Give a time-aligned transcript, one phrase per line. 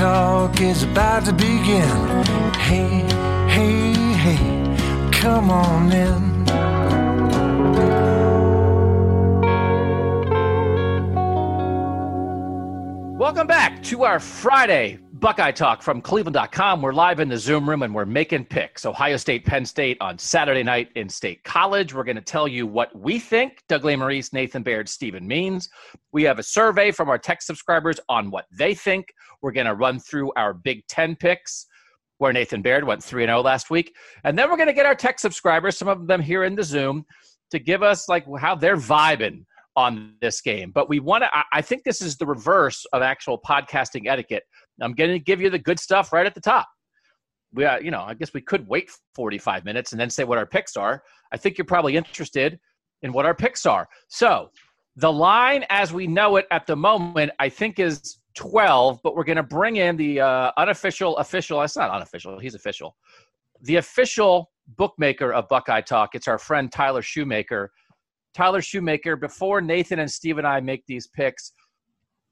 [0.00, 1.86] Talk is about to begin.
[2.54, 3.04] Hey,
[3.50, 6.30] hey, hey, come on in.
[13.18, 16.80] Welcome back to our Friday Buckeye Talk from Cleveland.com.
[16.80, 18.86] We're live in the Zoom room and we're making picks.
[18.86, 21.92] Ohio State, Penn State on Saturday night in State College.
[21.92, 25.68] We're going to tell you what we think Doug Lesmerises, Nathan Baird, Stephen Means.
[26.12, 29.12] We have a survey from our text subscribers on what they think.
[29.42, 31.66] We're going to run through our Big Ten picks,
[32.18, 33.94] where Nathan Baird went 3 0 last week.
[34.24, 36.62] And then we're going to get our text subscribers, some of them here in the
[36.62, 37.04] Zoom,
[37.50, 39.44] to give us like how they're vibing
[39.76, 40.72] on this game.
[40.72, 44.42] But we want to, I think this is the reverse of actual podcasting etiquette.
[44.80, 46.68] I'm going to give you the good stuff right at the top.
[47.52, 50.38] We, uh, you know, I guess we could wait 45 minutes and then say what
[50.38, 51.02] our picks are.
[51.32, 52.58] I think you're probably interested
[53.02, 53.88] in what our picks are.
[54.08, 54.50] So
[55.00, 59.24] the line as we know it at the moment, I think is 12, but we're
[59.24, 62.94] going to bring in the uh, unofficial, official, it's not unofficial, he's official.
[63.62, 66.14] The official bookmaker of Buckeye Talk.
[66.14, 67.72] It's our friend Tyler Shoemaker.
[68.34, 71.52] Tyler Shoemaker, before Nathan and Steve and I make these picks,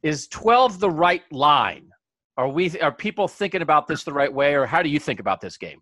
[0.03, 1.89] is 12 the right line?
[2.37, 5.19] Are we are people thinking about this the right way, or how do you think
[5.19, 5.81] about this game?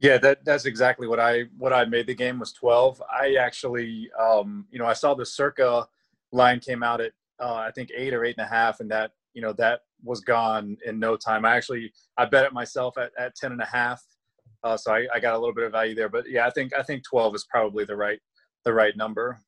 [0.00, 3.02] Yeah, that that's exactly what I what I made the game was 12.
[3.10, 5.86] I actually um, you know, I saw the circa
[6.32, 9.12] line came out at uh, I think eight or eight and a half, and that
[9.34, 11.44] you know that was gone in no time.
[11.44, 14.02] I actually I bet it myself at, at ten and a half.
[14.62, 16.08] Uh, so I, I got a little bit of value there.
[16.08, 18.18] But yeah, I think I think 12 is probably the right
[18.64, 19.40] the right number.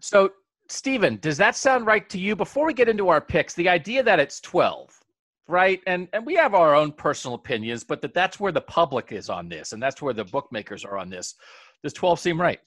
[0.00, 0.30] So,
[0.68, 2.36] Stephen, does that sound right to you?
[2.36, 5.01] Before we get into our picks, the idea that it's 12,
[5.48, 5.80] right?
[5.86, 9.28] And and we have our own personal opinions, but that that's where the public is
[9.28, 11.34] on this, and that's where the bookmakers are on this.
[11.82, 12.60] Does 12 seem right?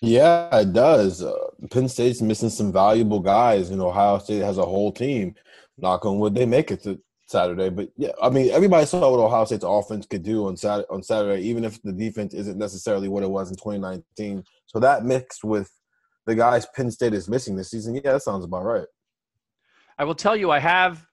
[0.00, 1.22] Yeah, it does.
[1.22, 1.32] Uh,
[1.70, 5.34] Penn State's missing some valuable guys, and Ohio State has a whole team.
[5.78, 7.70] Knock on wood, they make it to Saturday.
[7.70, 11.02] But yeah, I mean, everybody saw what Ohio State's offense could do on Saturday, on
[11.02, 14.44] Saturday, even if the defense isn't necessarily what it was in 2019.
[14.66, 15.70] So that mixed with
[16.26, 18.86] the guys Penn State is missing this season, yeah, that sounds about right.
[19.98, 21.06] I will tell you, I have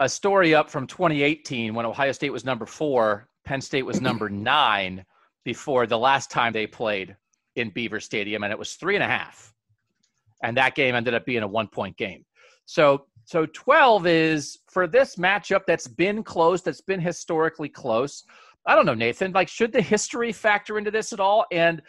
[0.00, 4.28] a story up from 2018 when Ohio State was number four, Penn State was number
[4.30, 5.04] nine
[5.44, 7.16] before the last time they played
[7.54, 9.54] in Beaver Stadium, and it was three and a half.
[10.42, 12.24] And that game ended up being a one point game.
[12.66, 18.22] So so 12 is for this matchup that's been close, that's been historically close.
[18.66, 19.32] I don't know, Nathan.
[19.32, 21.44] Like, should the history factor into this at all?
[21.50, 21.82] And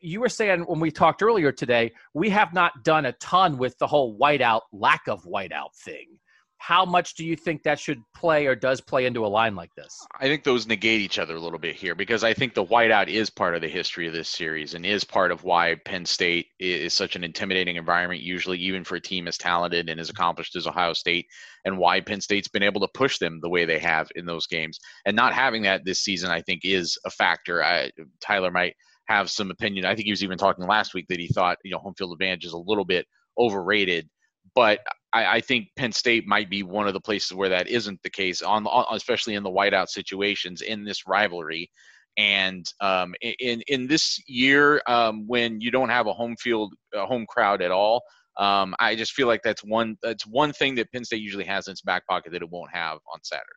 [0.00, 3.78] you were saying when we talked earlier today, we have not done a ton with
[3.78, 6.18] the whole whiteout, lack of whiteout thing.
[6.66, 9.74] How much do you think that should play or does play into a line like
[9.74, 9.94] this?
[10.18, 13.08] I think those negate each other a little bit here because I think the whiteout
[13.08, 16.46] is part of the history of this series and is part of why Penn State
[16.58, 20.56] is such an intimidating environment, usually even for a team as talented and as accomplished
[20.56, 21.26] as Ohio State,
[21.66, 24.46] and why Penn State's been able to push them the way they have in those
[24.46, 24.80] games.
[25.04, 27.62] And not having that this season, I think, is a factor.
[27.62, 27.90] I,
[28.22, 28.74] Tyler might
[29.08, 29.84] have some opinion.
[29.84, 32.14] I think he was even talking last week that he thought you know home field
[32.14, 33.06] advantage is a little bit
[33.38, 34.08] overrated
[34.54, 34.80] but
[35.14, 38.10] I, I, think Penn State might be one of the places where that isn't the
[38.10, 41.70] case, on, on especially in the whiteout situations in this rivalry.
[42.16, 47.06] And um, in in this year, um, when you don't have a home field, a
[47.06, 48.02] home crowd at all,
[48.38, 51.66] um, I just feel like that's one that's one thing that Penn State usually has
[51.66, 53.48] in its back pocket that it won't have on Saturday.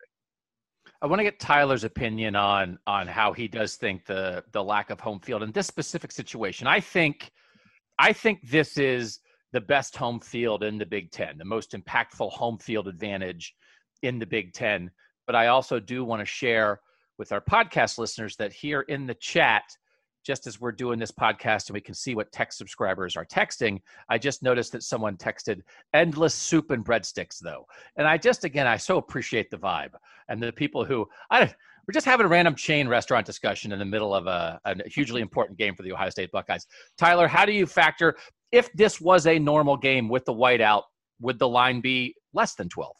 [1.01, 4.89] I want to get Tyler's opinion on on how he does think the the lack
[4.89, 6.65] of home field in this specific situation.
[6.65, 7.31] I think
[7.99, 9.19] I think this is
[9.57, 13.55] the best home field in the Big Ten, the most impactful home field advantage
[14.03, 14.91] in the Big Ten.
[15.25, 16.79] But I also do want to share
[17.17, 19.63] with our podcast listeners that here in the chat,
[20.23, 23.79] just as we're doing this podcast and we can see what text subscribers are texting,
[24.09, 25.61] I just noticed that someone texted
[25.91, 27.65] endless soup and breadsticks though.
[27.95, 29.95] And I just again I so appreciate the vibe
[30.29, 31.51] and the people who I
[31.87, 35.21] we're just having a random chain restaurant discussion in the middle of a, a hugely
[35.21, 36.67] important game for the Ohio State Buckeyes.
[36.97, 38.17] Tyler, how do you factor
[38.51, 40.83] if this was a normal game with the whiteout,
[41.19, 42.93] would the line be less than 12?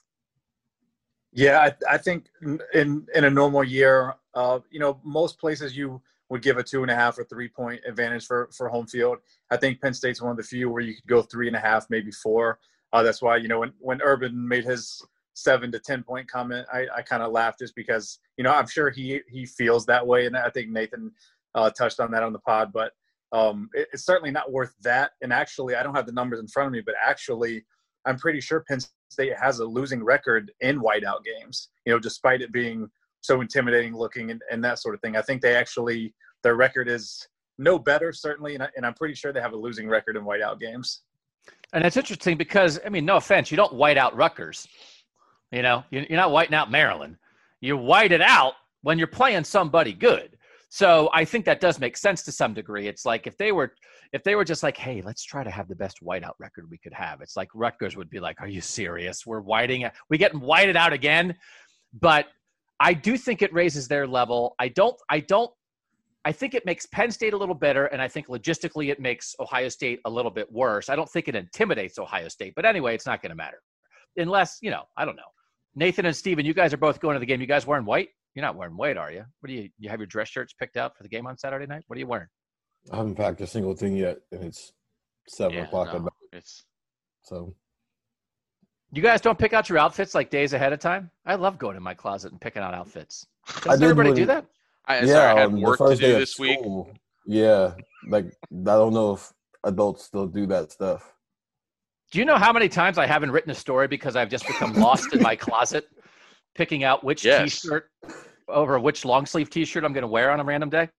[1.33, 2.25] Yeah, I, I think
[2.73, 6.81] in in a normal year, uh, you know, most places you would give a two
[6.81, 9.17] and a half or three point advantage for for home field.
[9.51, 11.59] I think Penn State's one of the few where you could go three and a
[11.59, 12.59] half, maybe four.
[12.94, 15.01] Uh, that's why you know when when Urban made his
[15.33, 18.67] seven to ten point comment, I, I kind of laughed just because you know I'm
[18.67, 21.11] sure he he feels that way, and I think Nathan
[21.55, 22.71] uh, touched on that on the pod.
[22.73, 22.94] But
[23.31, 25.12] um, it, it's certainly not worth that.
[25.21, 27.65] And actually, I don't have the numbers in front of me, but actually,
[28.06, 28.79] I'm pretty sure Penn
[29.09, 31.69] State has a losing record in whiteout games.
[31.85, 32.89] You know, despite it being
[33.21, 35.15] so intimidating looking and, and that sort of thing.
[35.15, 36.13] I think they actually
[36.44, 37.27] their record is
[37.57, 40.23] no better certainly, and, I, and I'm pretty sure they have a losing record in
[40.23, 41.01] whiteout games.
[41.73, 44.68] And it's interesting because I mean, no offense, you don't white out Rutgers.
[45.51, 47.18] You know, you're not whiting out Maryland.
[47.62, 50.36] You white it out when you're playing somebody good.
[50.69, 52.87] So I think that does make sense to some degree.
[52.87, 53.73] It's like if they were
[54.13, 56.77] if they were just like, hey, let's try to have the best whiteout record we
[56.77, 57.21] could have.
[57.21, 59.25] It's like Rutgers would be like, are you serious?
[59.25, 61.35] We're whiting we getting whited out again.
[61.99, 62.25] But
[62.79, 64.55] I do think it raises their level.
[64.59, 65.51] I don't I don't
[66.25, 69.33] I think it makes Penn State a little better, and I think logistically it makes
[69.39, 70.89] Ohio State a little bit worse.
[70.89, 73.61] I don't think it intimidates Ohio State, but anyway, it's not going to matter
[74.17, 74.83] unless you know.
[74.97, 75.31] I don't know.
[75.75, 77.39] Nathan and Steven, you guys are both going to the game.
[77.39, 78.09] You guys wearing white?
[78.37, 79.25] You're not wearing white, are you?
[79.39, 79.67] What do you?
[79.79, 81.81] You have your dress shirts picked out for the game on Saturday night?
[81.87, 82.27] What are you wearing?
[82.91, 84.73] I haven't packed a single thing yet, and it's
[85.27, 86.63] seven Yeah, o'clock no, it's
[87.23, 87.55] So
[88.91, 91.09] You guys don't pick out your outfits like days ahead of time?
[91.25, 93.25] I love going in my closet and picking out outfits.
[93.63, 94.45] Doesn't everybody when- do that?
[94.85, 96.59] I, sorry, I had um, work to do of this week.
[97.25, 97.73] Yeah,
[98.07, 101.11] like I don't know if adults still do that stuff.
[102.11, 104.73] Do you know how many times I haven't written a story because I've just become
[104.75, 105.87] lost in my closet,
[106.55, 107.59] picking out which Yes.
[107.61, 107.89] t-shirt
[108.47, 110.89] over which long sleeve t-shirt I'm going to wear on a random day?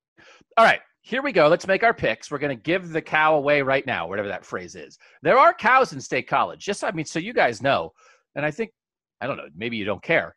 [0.56, 1.48] All right, here we go.
[1.48, 2.30] Let's make our picks.
[2.30, 4.98] We're going to give the cow away right now, whatever that phrase is.
[5.22, 6.64] There are cows in State College.
[6.64, 7.92] Just I mean, so you guys know,
[8.34, 8.72] and I think
[9.20, 9.48] I don't know.
[9.56, 10.34] Maybe you don't care.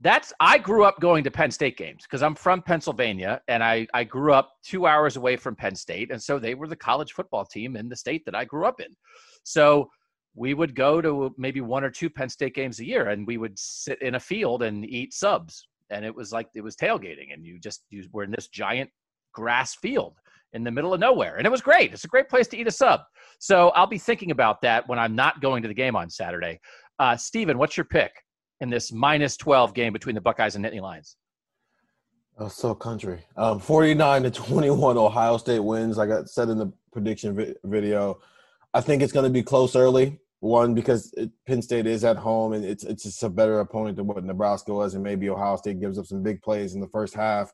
[0.00, 3.86] That's I grew up going to Penn State games because I'm from Pennsylvania and I
[3.94, 7.12] I grew up two hours away from Penn State, and so they were the college
[7.12, 8.94] football team in the state that I grew up in.
[9.44, 9.88] So
[10.34, 13.38] we would go to maybe one or two Penn State games a year, and we
[13.38, 17.32] would sit in a field and eat subs, and it was like it was tailgating,
[17.32, 18.90] and you just you were in this giant
[19.32, 20.14] grass field
[20.52, 21.92] in the middle of nowhere, and it was great.
[21.92, 23.00] It's a great place to eat a sub.
[23.38, 26.60] So I'll be thinking about that when I'm not going to the game on Saturday.
[26.98, 28.12] Uh, Steven, what's your pick
[28.60, 31.16] in this minus 12 game between the Buckeyes and Nittany Lions?
[32.38, 33.24] Oh, so country.
[33.36, 35.96] Um, 49 to 21, Ohio State wins.
[35.96, 38.20] Like I said in the prediction vi- video,
[38.72, 40.18] I think it's going to be close early.
[40.44, 43.96] One because it, Penn State is at home and it's it's just a better opponent
[43.96, 46.86] than what Nebraska was, and maybe Ohio State gives up some big plays in the
[46.88, 47.50] first half,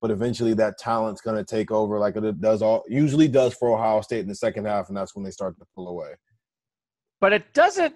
[0.00, 3.70] but eventually that talent's going to take over, like it does all usually does for
[3.72, 6.14] Ohio State in the second half, and that's when they start to pull away.
[7.20, 7.94] But it doesn't.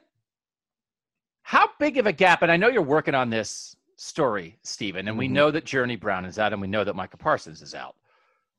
[1.43, 2.43] How big of a gap?
[2.43, 5.33] And I know you're working on this story, Stephen, and we Mhm.
[5.33, 7.97] know that Journey Brown is out, and we know that Micah Parsons is out.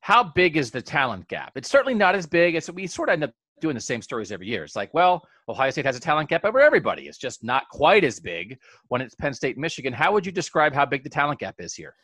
[0.01, 1.53] How big is the talent gap?
[1.55, 2.55] It's certainly not as big.
[2.55, 4.63] It's we sort of end up doing the same stories every year.
[4.63, 7.03] It's like, well, Ohio State has a talent gap over everybody.
[7.03, 8.57] It's just not quite as big
[8.89, 9.93] when it's Penn State Michigan.
[9.93, 11.95] How would you describe how big the talent gap is here?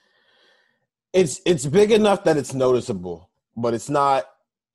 [1.11, 4.25] It's it's big enough that it's noticeable, but it's not.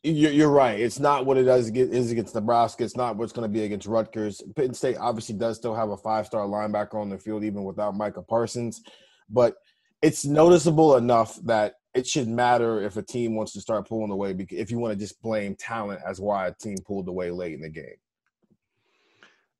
[0.04, 0.78] You're, you're right.
[0.78, 2.84] It's not what it does is against Nebraska.
[2.84, 4.40] It's not what's going to be against Rutgers.
[4.54, 7.96] Penn State obviously does still have a five star linebacker on the field, even without
[7.96, 8.82] Micah Parsons.
[9.28, 9.56] But
[10.00, 14.32] it's noticeable enough that it shouldn't matter if a team wants to start pulling away.
[14.32, 17.54] Because if you want to just blame talent as why a team pulled away late
[17.54, 17.96] in the game.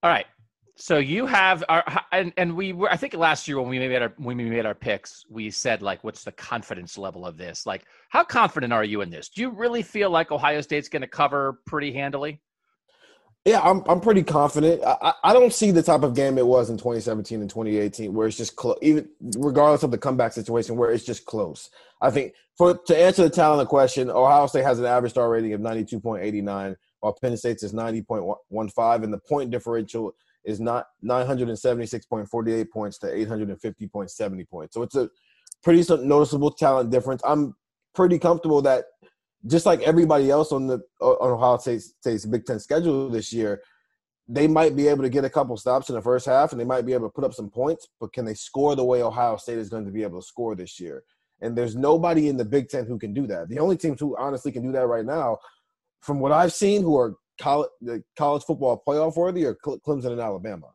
[0.03, 0.27] All right.
[0.77, 4.01] So you have our and, and we were I think last year when we made
[4.01, 7.67] our when we made our picks, we said like what's the confidence level of this?
[7.67, 9.29] Like how confident are you in this?
[9.29, 12.41] Do you really feel like Ohio State's going to cover pretty handily?
[13.45, 14.83] Yeah, I'm I'm pretty confident.
[14.85, 18.29] I, I don't see the type of game it was in 2017 and 2018 where
[18.29, 21.71] it's just close, even regardless of the comeback situation, where it's just close.
[22.03, 25.55] I think for to answer the talent question, Ohio State has an average star rating
[25.55, 30.15] of 92.89, while Penn State's is 90.15, and the point differential
[30.45, 34.75] is not 976.48 points to 850.70 points.
[34.75, 35.09] So it's a
[35.63, 37.23] pretty noticeable talent difference.
[37.25, 37.55] I'm
[37.95, 38.85] pretty comfortable that
[39.47, 43.63] just like everybody else on the on Ohio State's, State's Big Ten schedule this year,
[44.29, 46.65] they might be able to get a couple stops in the first half and they
[46.65, 49.37] might be able to put up some points, but can they score the way Ohio
[49.37, 51.03] State is going to be able to score this year?
[51.41, 53.49] And there's nobody in the Big Ten who can do that.
[53.49, 55.39] The only teams who honestly can do that right now,
[56.01, 57.71] from what I've seen, who are college,
[58.17, 60.67] college football playoff worthy, are Clemson and Alabama.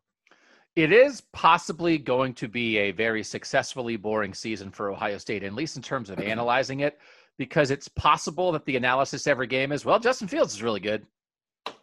[0.75, 5.53] It is possibly going to be a very successfully boring season for Ohio State, at
[5.53, 6.99] least in terms of analyzing it,
[7.37, 11.05] because it's possible that the analysis every game is, well, Justin Fields is really good.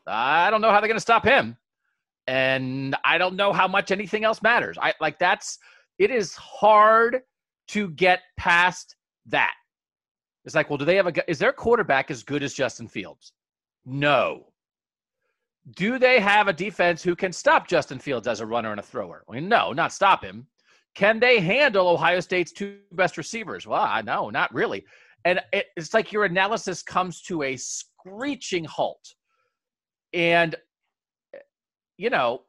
[0.06, 1.56] I don't know how they're going to stop him.
[2.26, 4.78] And I don't know how much anything else matters.
[4.80, 5.58] I like that's
[5.98, 7.22] it is hard
[7.68, 9.52] to get past that.
[10.44, 13.32] It's like, well, do they have a is their quarterback as good as Justin Fields?
[13.84, 14.46] No.
[15.76, 18.82] Do they have a defense who can stop Justin Fields as a runner and a
[18.82, 19.24] thrower?
[19.28, 20.46] No, not stop him.
[20.94, 23.66] Can they handle Ohio State's two best receivers?
[23.66, 24.84] Well, I know, not really.
[25.24, 29.14] And it's like your analysis comes to a screeching halt
[30.12, 30.54] and,
[31.96, 32.42] you know,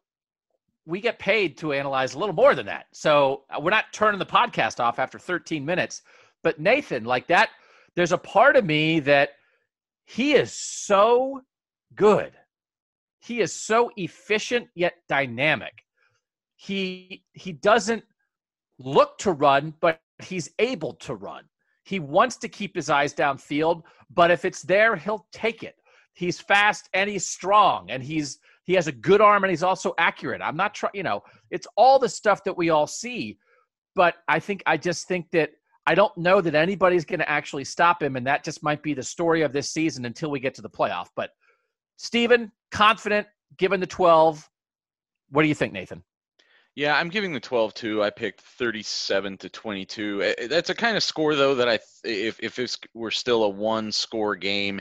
[0.86, 2.86] we get paid to analyze a little more than that.
[2.92, 6.02] So uh, we're not turning the podcast off after 13 minutes.
[6.44, 7.50] But Nathan, like that,
[7.96, 9.32] there's a part of me that
[10.06, 11.42] he is so
[11.96, 12.34] good.
[13.20, 15.84] He is so efficient yet dynamic.
[16.56, 18.04] He he doesn't
[18.80, 21.44] look to run, but he's able to run.
[21.84, 23.84] He wants to keep his eyes downfield,
[24.14, 25.76] but if it's there, he'll take it
[26.14, 29.94] he's fast and he's strong and he's he has a good arm and he's also
[29.98, 30.42] accurate.
[30.42, 33.40] I'm not trying, you know, it's all the stuff that we all see,
[33.96, 35.52] but I think I just think that
[35.88, 38.94] I don't know that anybody's going to actually stop him, and that just might be
[38.94, 41.08] the story of this season until we get to the playoff.
[41.16, 41.32] But
[41.98, 43.26] Stephen, confident,
[43.58, 44.48] given the 12.
[45.30, 46.04] What do you think, Nathan?
[46.76, 48.04] Yeah, I'm giving the 12 2.
[48.04, 50.22] I picked 37 to 22.
[50.24, 53.44] Eh, eh, that's a kind of score though that I if if it were still
[53.44, 54.80] a one score game,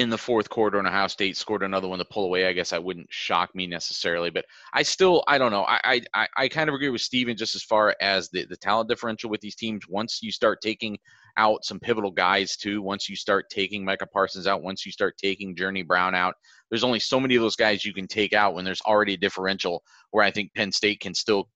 [0.00, 2.70] in the fourth quarter and Ohio State scored another one to pull away, I guess
[2.70, 4.30] that wouldn't shock me necessarily.
[4.30, 5.64] But I still, I don't know.
[5.68, 8.88] I I, I kind of agree with Steven just as far as the, the talent
[8.88, 9.82] differential with these teams.
[9.88, 10.98] Once you start taking
[11.36, 15.18] out some pivotal guys too, once you start taking Micah Parsons out, once you start
[15.18, 16.34] taking Journey Brown out,
[16.70, 19.18] there's only so many of those guys you can take out when there's already a
[19.18, 21.48] differential where I think Penn State can still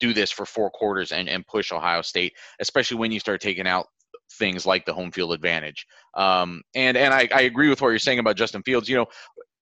[0.00, 3.66] do this for four quarters and, and push Ohio State, especially when you start taking
[3.66, 3.86] out
[4.38, 5.86] things like the home field advantage.
[6.14, 8.88] Um, and and I, I, agree with what you're saying about Justin Fields.
[8.88, 9.06] You know,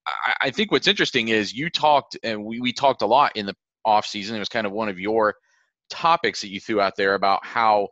[0.06, 3.46] I, I, think what's interesting is you talked and we, we talked a lot in
[3.46, 4.36] the off season.
[4.36, 5.34] It was kind of one of your
[5.90, 7.88] topics that you threw out there about how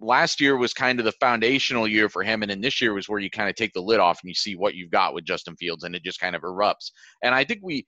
[0.00, 3.08] last year was kind of the foundational year for him and then this year was
[3.08, 5.24] where you kind of take the lid off and you see what you've got with
[5.24, 6.90] Justin Fields and it just kind of erupts.
[7.22, 7.86] And I think we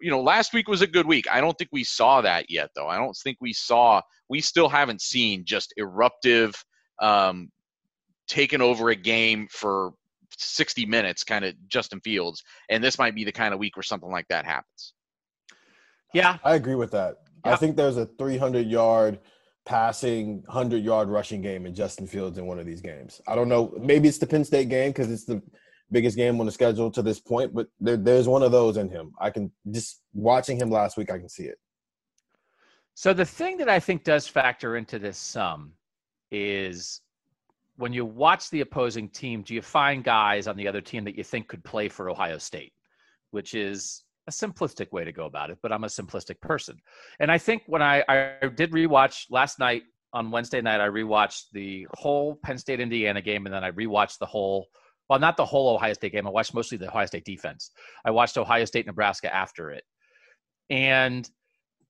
[0.00, 1.26] you know, last week was a good week.
[1.30, 2.88] I don't think we saw that yet, though.
[2.88, 4.02] I don't think we saw.
[4.28, 6.54] We still haven't seen just eruptive,
[7.00, 7.50] um,
[8.26, 9.92] taken over a game for
[10.36, 12.42] 60 minutes, kind of Justin Fields.
[12.68, 14.94] And this might be the kind of week where something like that happens.
[16.12, 16.38] Yeah.
[16.44, 17.18] I agree with that.
[17.44, 17.52] Yeah.
[17.52, 19.18] I think there's a 300 yard
[19.66, 23.20] passing, 100 yard rushing game in Justin Fields in one of these games.
[23.26, 23.74] I don't know.
[23.80, 25.42] Maybe it's the Penn State game because it's the
[25.90, 28.88] biggest game on the schedule to this point, but there, there's one of those in
[28.88, 29.12] him.
[29.20, 31.58] I can just watching him last week, I can see it.
[32.94, 35.72] So the thing that I think does factor into this sum
[36.30, 37.00] is
[37.76, 41.16] when you watch the opposing team, do you find guys on the other team that
[41.16, 42.72] you think could play for Ohio State,
[43.32, 46.76] which is a simplistic way to go about it, but I'm a simplistic person.
[47.20, 51.46] And I think when I, I did rewatch last night on Wednesday night, I rewatched
[51.52, 54.68] the whole Penn State Indiana game, and then I rewatched the whole,
[55.10, 56.26] well, not the whole Ohio State game.
[56.26, 57.72] I watched mostly the Ohio State defense.
[58.04, 59.84] I watched Ohio State Nebraska after it.
[60.70, 61.28] And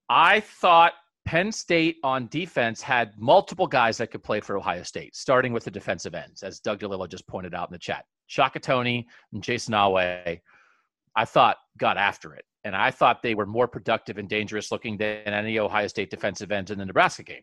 [0.08, 5.16] I thought Penn State on defense had multiple guys that could play for Ohio State,
[5.16, 8.04] starting with the defensive ends, as Doug DeLillo just pointed out in the chat.
[8.26, 10.40] Shaka Toney and Jayson Oweh,
[11.16, 12.44] I thought got after it.
[12.64, 16.50] And I thought they were more productive and dangerous looking than any Ohio State defensive
[16.50, 17.42] ends in the Nebraska game.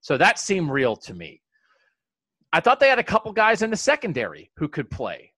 [0.00, 1.40] So that seemed real to me.
[2.52, 5.32] I thought they had a couple guys in the secondary who could play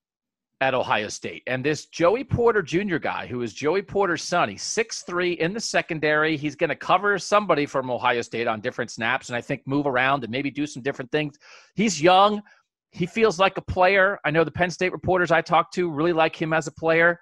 [0.60, 1.42] at Ohio State.
[1.46, 2.96] And this Joey Porter Jr.
[2.96, 6.36] guy, who is Joey Porter's son, he's 6'3 in the secondary.
[6.36, 9.86] He's going to cover somebody from Ohio State on different snaps and I think move
[9.86, 11.38] around and maybe do some different things.
[11.74, 12.42] He's young.
[12.90, 14.18] He feels like a player.
[14.24, 17.20] I know the Penn State reporters I talked to really like him as a player.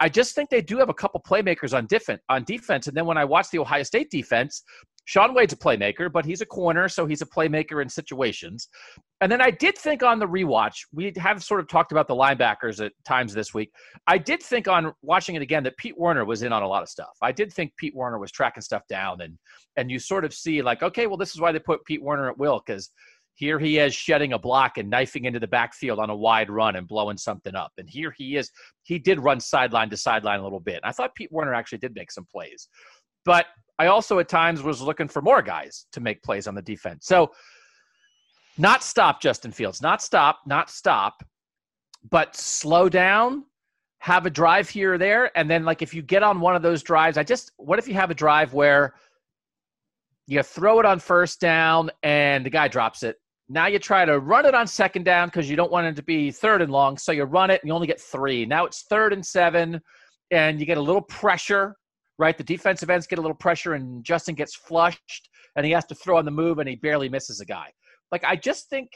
[0.00, 2.20] I just think they do have a couple playmakers on defense.
[2.28, 4.64] On defense, and then when I watch the Ohio State defense,
[5.04, 8.68] Shaun Wade's a playmaker, but he's a corner, so he's a playmaker in situations.
[9.20, 12.14] And then I did think on the rewatch, we have sort of talked about the
[12.14, 13.72] linebackers at times this week.
[14.06, 16.82] I did think on watching it again that Pete Werner was in on a lot
[16.82, 17.16] of stuff.
[17.20, 19.36] I did think Pete Werner was tracking stuff down, and
[19.76, 22.30] and you sort of see like, okay, well, this is why they put Pete Werner
[22.30, 22.90] at will because
[23.34, 26.76] Here he is shedding a block and knifing into the backfield on a wide run
[26.76, 27.72] and blowing something up.
[27.78, 28.50] And here he is.
[28.82, 30.80] He did run sideline to sideline a little bit.
[30.84, 32.68] I thought Pete Werner actually did make some plays.
[33.24, 33.46] But
[33.78, 37.06] I also at times was looking for more guys to make plays on the defense.
[37.06, 37.32] So
[38.58, 41.22] not stop Justin Fields, not stop, not stop,
[42.10, 43.44] but slow down,
[44.00, 45.36] have a drive here or there.
[45.36, 47.88] And then, like, if you get on one of those drives, I just, what if
[47.88, 48.94] you have a drive where
[50.26, 53.16] you throw it on first down and the guy drops it
[53.52, 56.02] now you try to run it on second down because you don't want it to
[56.02, 56.96] be third and long.
[56.96, 58.46] So you run it and you only get three.
[58.46, 59.80] Now it's third and seven,
[60.30, 61.76] and you get a little pressure,
[62.18, 62.36] right?
[62.36, 65.94] The defensive ends get a little pressure, and Justin gets flushed, and he has to
[65.94, 67.72] throw on the move, and he barely misses a guy.
[68.10, 68.90] Like I just think,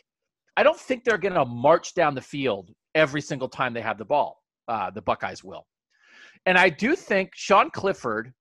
[0.57, 3.99] I don't think they're going to march down the field every single time they have
[3.99, 4.43] the ball.
[4.69, 5.67] Uh, the Buckeyes will,
[6.45, 8.33] and I do think Sean Clifford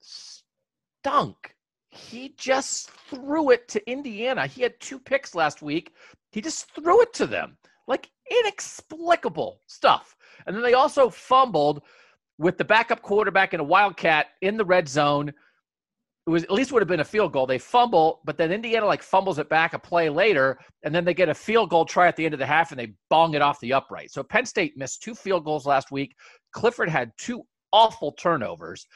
[0.00, 1.54] stunk
[1.90, 4.46] he just threw it to Indiana.
[4.46, 5.92] He had two picks last week.
[6.32, 7.56] He just threw it to them.
[7.86, 10.14] Like inexplicable stuff.
[10.46, 11.82] And then they also fumbled
[12.38, 15.28] with the backup quarterback and a wildcat in the red zone.
[15.28, 17.46] It was at least would have been a field goal.
[17.46, 21.14] They fumble, but then Indiana like fumbles it back a play later, and then they
[21.14, 23.42] get a field goal try at the end of the half and they bong it
[23.42, 24.10] off the upright.
[24.10, 26.14] So Penn State missed two field goals last week.
[26.52, 27.42] Clifford had two
[27.72, 28.86] awful turnovers.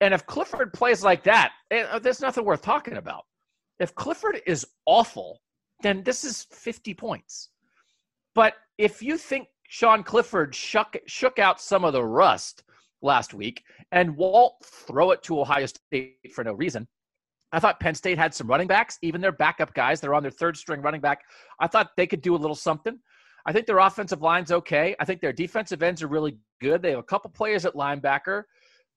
[0.00, 3.22] And if Clifford plays like that, eh, uh, there's nothing worth talking about.
[3.78, 5.40] If Clifford is awful,
[5.82, 7.50] then this is 50 points.
[8.34, 12.64] But if you think Sean Clifford shook, shook out some of the rust
[13.02, 16.86] last week and Walt throw it to Ohio State for no reason,
[17.52, 20.00] I thought Penn State had some running backs, even their backup guys.
[20.00, 21.20] They're on their third string running back.
[21.60, 22.98] I thought they could do a little something.
[23.44, 24.94] I think their offensive line's okay.
[25.00, 26.80] I think their defensive ends are really good.
[26.80, 28.44] They have a couple players at linebacker.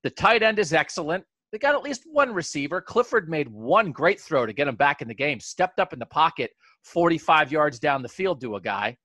[0.02, 1.24] The tight end is excellent.
[1.52, 2.80] They got at least one receiver.
[2.80, 5.98] Clifford made one great throw to get him back in the game, stepped up in
[5.98, 6.50] the pocket
[6.84, 8.96] 45 yards down the field to a guy.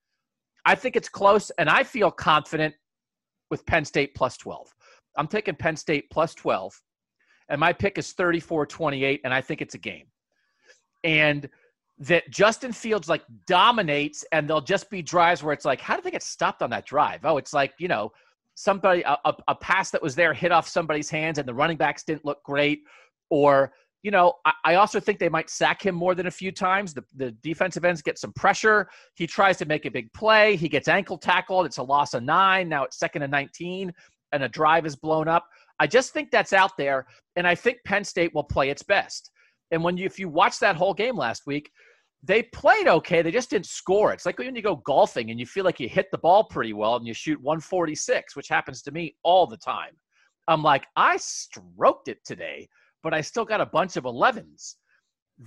[0.65, 2.75] I think it's close, and I feel confident
[3.50, 4.67] with Penn State plus 12.
[5.18, 6.80] I'm taking Penn State plus 12,
[7.50, 10.05] and my pick is 34 28, and I think it's a game.
[11.03, 11.50] And
[12.00, 16.03] that Justin Fields like dominates, and there'll just be drives where it's like, how did
[16.03, 17.25] they get stopped on that drive?
[17.25, 18.12] Oh, it's like, you know,
[18.55, 22.03] somebody a, a, pass that was there hit off somebody's hands and the running backs
[22.03, 22.81] didn't look great.
[23.29, 23.72] Or
[24.03, 26.94] you know I, I, also think they might sack him more than a few times.
[26.94, 28.90] The, the defensive ends get some pressure.
[29.16, 30.55] He tries to make a big play.
[30.55, 31.66] He gets ankle tackled.
[31.66, 32.68] It's a loss of nine.
[32.68, 33.94] Now it's second and 19
[34.31, 35.48] and a drive is blown up
[35.79, 39.31] i just think that's out there and i think penn state will play its best
[39.72, 41.72] and when you if you watch that whole game last week
[42.24, 43.22] they played okay.
[43.22, 44.13] They just didn't score.
[44.13, 46.74] It's like when you go golfing and you feel like you hit the ball pretty
[46.74, 49.94] well and you shoot 146, which happens to me all the time.
[50.48, 52.67] I'm like, I stroked it today,
[53.01, 54.75] but I still got a bunch of 11s.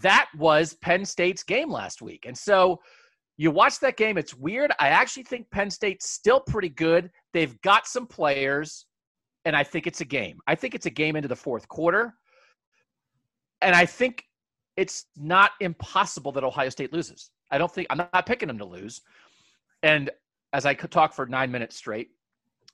[0.02, 2.24] That was Penn State's game last week.
[2.26, 2.80] And so
[3.36, 4.72] you watch that game, it's weird.
[4.78, 7.10] I actually think Penn State's still pretty good.
[7.32, 8.86] They've got some players,
[9.44, 10.38] and I think it's a game.
[10.46, 12.14] I think it's a game into the fourth quarter.
[13.60, 14.24] And I think
[14.76, 17.30] it's not impossible that Ohio State loses.
[17.50, 19.02] I don't think I'm not picking them to lose.
[19.82, 20.10] And
[20.52, 22.10] as I could talk for nine minutes straight,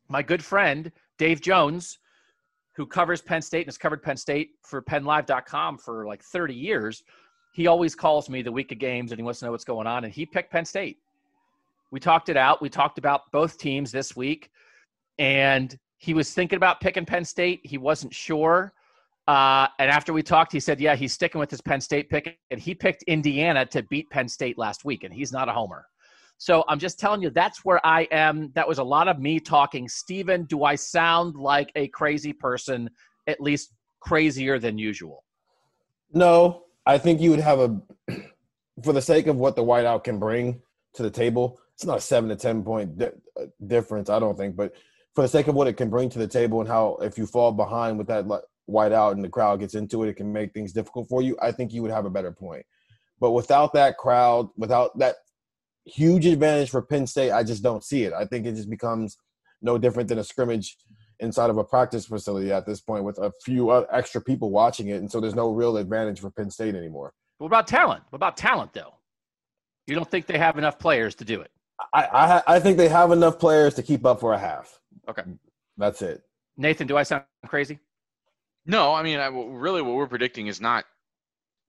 [0.09, 1.99] my good friend Dave Jones,
[2.77, 7.03] who covers Penn State and has covered Penn State for PennLive.com for like 30 years,
[7.53, 9.87] he always calls me the week of games and he wants to know what's going
[9.87, 10.05] on.
[10.05, 10.99] And he picked Penn State.
[11.91, 12.63] We talked it out.
[12.63, 14.51] We talked about both teams this week,
[15.19, 17.61] and he was thinking about picking Penn State.
[17.65, 18.73] He wasn't sure.
[19.27, 22.39] Uh, and after we talked, he said, yeah, he's sticking with his Penn State pick.
[22.51, 25.87] And he picked Indiana to beat Penn State last week, and he's not a homer.
[26.39, 28.51] So I'm just telling you, that's where I am.
[28.55, 29.89] That was a lot of me talking.
[29.89, 32.89] Steven, do I sound like a crazy person,
[33.27, 35.23] at least crazier than usual?
[36.15, 37.81] No, I think you would have a,
[38.83, 40.61] for the sake of what the whiteout can bring
[40.95, 44.37] to the table, it's not a seven to 10 point di- uh, difference, I don't
[44.37, 44.57] think.
[44.57, 44.73] But
[45.15, 47.27] for the sake of what it can bring to the table and how, if you
[47.27, 48.25] fall behind with that
[48.69, 51.53] whiteout and the crowd gets into it, it can make things difficult for you, I
[51.53, 52.67] think you would have a better point.
[53.21, 55.15] But without that crowd, without that
[55.85, 58.13] huge advantage for Penn State, I just don't see it.
[58.13, 59.17] I think it just becomes
[59.63, 60.77] no different than a scrimmage
[61.21, 64.97] inside of a practice facility at this point with a few extra people watching it.
[64.97, 67.13] And so there's no real advantage for Penn State anymore.
[67.39, 68.03] What about talent?
[68.11, 68.95] What about talent, though?
[69.87, 71.51] You don't think they have enough players to do it?
[71.95, 74.79] I, I, I think they have enough players to keep up for a half.
[75.09, 75.23] Okay.
[75.79, 76.23] That's it.
[76.57, 77.79] Nathan, do I sound crazy?
[78.67, 80.85] No, I mean, I, really, what we're predicting is not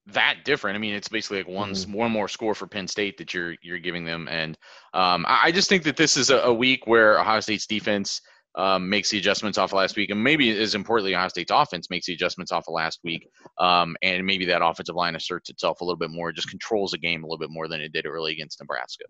[0.08, 0.76] that different.
[0.76, 1.94] I mean, it's basically like one mm-hmm.
[1.94, 4.58] one more score for Penn State that you're you're giving them, and
[4.94, 8.22] um, I, I, just think that this is a, a, week where Ohio State's defense
[8.56, 11.90] um, makes the adjustments off of last week, and maybe as importantly, Ohio State's offense
[11.90, 13.28] makes the adjustments off of last week,
[13.60, 16.98] um, and maybe that offensive line asserts itself a little bit more, just controls the
[16.98, 19.06] game a little bit more than it did early against Nebraska.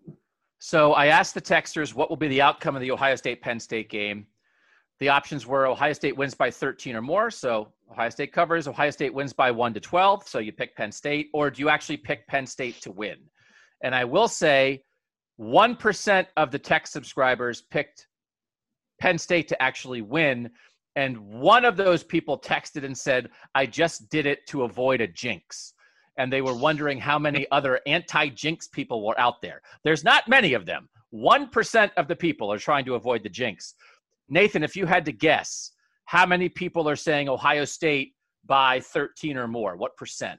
[0.58, 3.58] So I asked the texters what will be the outcome of the Ohio State Penn
[3.58, 4.26] State game.
[5.00, 8.68] The options were Ohio State wins by 13 or more, so Ohio State covers.
[8.68, 11.68] Ohio State wins by 1 to 12, so you pick Penn State, or do you
[11.68, 13.16] actually pick Penn State to win?
[13.82, 14.84] And I will say
[15.40, 18.06] 1% of the text subscribers picked
[19.02, 20.48] Penn State to actually win.
[20.94, 25.08] And one of those people texted and said, I just did it to avoid a
[25.08, 25.74] jinx.
[26.18, 29.60] And they were wondering how many other anti jinx people were out there.
[29.82, 30.88] There's not many of them.
[31.12, 33.74] 1% of the people are trying to avoid the jinx.
[34.28, 35.72] Nathan, if you had to guess,
[36.04, 38.12] how many people are saying Ohio State
[38.46, 39.76] by 13 or more?
[39.76, 40.38] What percent?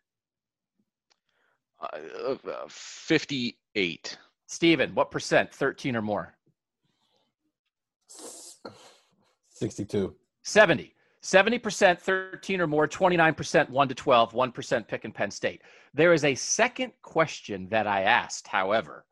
[1.81, 4.17] Uh, uh, 58.
[4.47, 5.53] Steven, what percent?
[5.53, 6.37] 13 or more?
[9.49, 10.15] 62.
[10.43, 10.93] 70.
[11.23, 15.61] 70% 13 or more, 29% 1 to 12, 1% pick in Penn State.
[15.93, 19.05] There is a second question that I asked, however,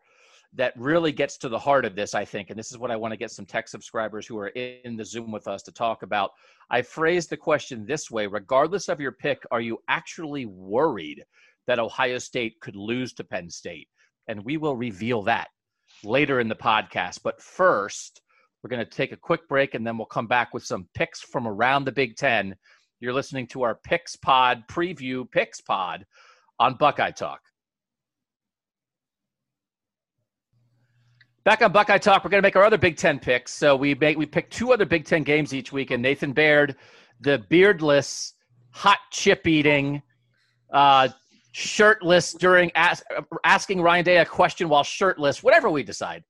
[0.54, 2.50] that really gets to the heart of this, I think.
[2.50, 5.06] And this is what I want to get some text subscribers who are in the
[5.06, 6.32] Zoom with us to talk about.
[6.70, 11.24] I phrased the question this way regardless of your pick, are you actually worried
[11.68, 13.88] that Ohio State could lose to Penn State?
[14.28, 15.48] And we will reveal that
[16.04, 17.22] later in the podcast.
[17.24, 18.21] But first,
[18.64, 21.22] we're going to take a quick break and then we'll come back with some picks
[21.22, 22.56] from around the Big Ten.
[23.00, 26.06] You're listening to our Picks Pod preview, Picks Pod
[26.60, 27.42] on Buckeye Talk.
[31.44, 33.52] Back on Buckeye Talk, we're going to make our other Big Ten picks.
[33.52, 36.76] So we make we pick two other Big Ten games each week, and Nathan Baird,
[37.20, 38.36] the beardless,
[38.70, 40.04] hot chip eating,
[40.72, 41.10] uh,
[41.52, 43.04] shirtless during ask,
[43.44, 46.24] asking Ryan Day a question while shirtless, whatever we decide.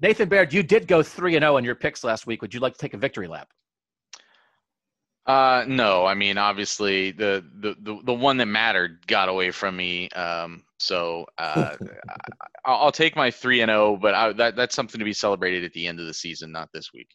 [0.00, 2.42] Nathan Baird, you did go three and zero oh in your picks last week.
[2.42, 3.48] Would you like to take a victory lap?
[5.26, 6.04] Uh, no.
[6.04, 10.08] I mean, obviously, the, the the the one that mattered got away from me.
[10.10, 11.76] Um, so uh,
[12.66, 15.14] I'll, I'll take my three and zero, oh, but I, that that's something to be
[15.14, 17.08] celebrated at the end of the season, not this week.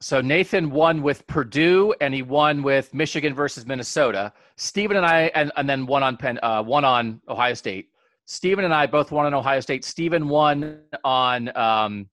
[0.00, 4.32] So Nathan won with Purdue, and he won with Michigan versus Minnesota.
[4.56, 7.88] Stephen and I, and, and then one on Penn, uh, one on Ohio State.
[8.26, 9.84] Stephen and I both won on Ohio State.
[9.84, 12.08] Stephen won on um,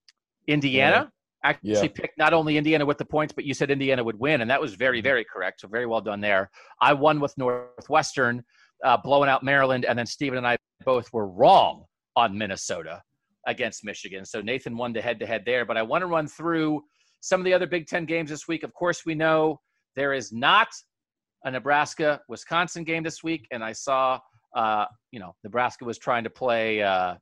[0.48, 0.96] Indiana.
[0.96, 1.10] Yeah.
[1.46, 1.88] Actually, yeah.
[1.94, 4.62] picked not only Indiana with the points, but you said Indiana would win, and that
[4.62, 5.04] was very, mm-hmm.
[5.04, 5.60] very correct.
[5.60, 6.50] So very well done there.
[6.80, 8.44] I won with Northwestern,
[8.86, 11.84] uh, blowing out Maryland, and then Stephen and I both were wrong
[12.16, 13.02] on Minnesota
[13.46, 14.24] against Michigan.
[14.24, 15.66] So Nathan won the head-to-head there.
[15.66, 16.82] But I want to run through
[17.20, 18.64] some of the other Big Ten games this week.
[18.64, 19.60] Of course, we know
[19.98, 20.70] there is not
[21.44, 24.20] a Nebraska Wisconsin game this week, and I saw
[24.56, 27.16] uh, you know, Nebraska was trying to play uh,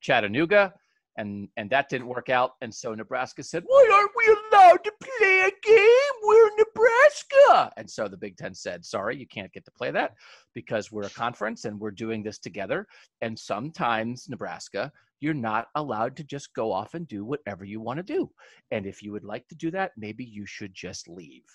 [0.00, 0.72] Chattanooga,
[1.16, 2.52] and and that didn't work out.
[2.60, 6.14] And so Nebraska said, "Why aren't we allowed to play a game?
[6.24, 10.14] We're Nebraska." And so the Big Ten said, "Sorry, you can't get to play that
[10.54, 12.86] because we're a conference and we're doing this together.
[13.20, 17.96] And sometimes Nebraska." You're not allowed to just go off and do whatever you want
[17.96, 18.30] to do.
[18.72, 21.46] And if you would like to do that, maybe you should just leave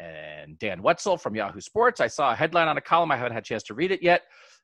[0.00, 2.00] and Dan Wetzel from Yahoo Sports.
[2.00, 3.10] I saw a headline on a column.
[3.10, 4.22] I haven't had a chance to read it yet.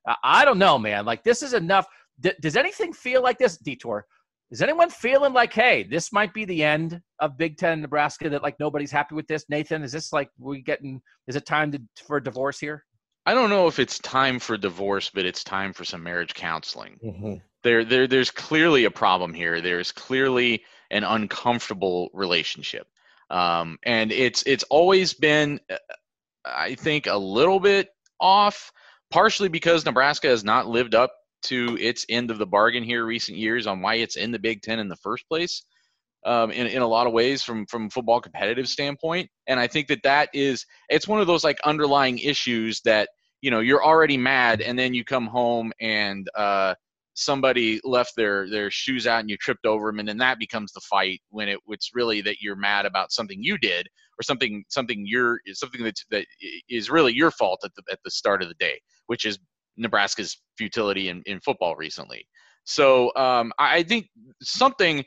[0.09, 1.05] Uh, I don't know, man.
[1.05, 1.87] Like, this is enough.
[2.21, 4.07] D- does anything feel like this, Detour?
[4.51, 8.29] Is anyone feeling like, hey, this might be the end of Big Ten Nebraska?
[8.29, 9.83] That like nobody's happy with this, Nathan?
[9.83, 11.01] Is this like we getting?
[11.27, 12.85] Is it time to, for a divorce here?
[13.25, 16.99] I don't know if it's time for divorce, but it's time for some marriage counseling.
[17.03, 17.35] Mm-hmm.
[17.63, 19.61] There, there, there's clearly a problem here.
[19.61, 22.89] There's clearly an uncomfortable relationship.
[23.33, 25.77] Um, and it's it's always been, uh,
[26.45, 27.89] I think, a little bit
[28.21, 28.71] off,
[29.11, 31.13] partially because Nebraska has not lived up
[31.45, 34.61] to its end of the bargain here recent years on why it's in the Big
[34.61, 35.65] Ten in the first place.
[36.25, 39.89] Um, in, in a lot of ways from from football competitive standpoint and i think
[39.89, 43.09] that that is it's one of those like underlying issues that
[43.41, 46.77] you know you're already mad and then you come home and uh,
[47.15, 50.73] somebody left their their shoes out and you tripped over them and then that becomes
[50.73, 53.87] the fight when it it's really that you're mad about something you did
[54.19, 56.25] or something something you're something that that
[56.71, 59.39] is really your fault at the at the start of the day which is
[59.77, 62.27] Nebraska's futility in, in football recently.
[62.65, 64.09] So um, I think
[64.43, 65.05] something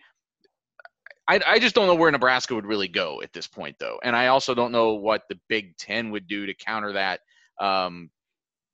[1.28, 4.00] I, I just don't know where Nebraska would really go at this point though.
[4.04, 7.22] And I also don't know what the Big Ten would do to counter that
[7.60, 8.10] um,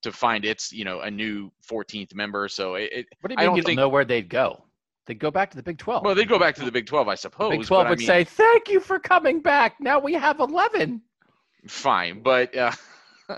[0.02, 2.48] to find its you know a new 14th member.
[2.48, 4.30] So it, it what do you mean I don't you think, don't know where they'd
[4.30, 4.64] go?
[5.08, 6.06] They'd go back to the Big 12.
[6.06, 7.52] Well, they'd go back to the Big 12, I suppose.
[7.52, 9.76] The Big 12 would I mean, say, "Thank you for coming back.
[9.80, 11.02] Now we have 11."
[11.68, 12.72] Fine, but uh,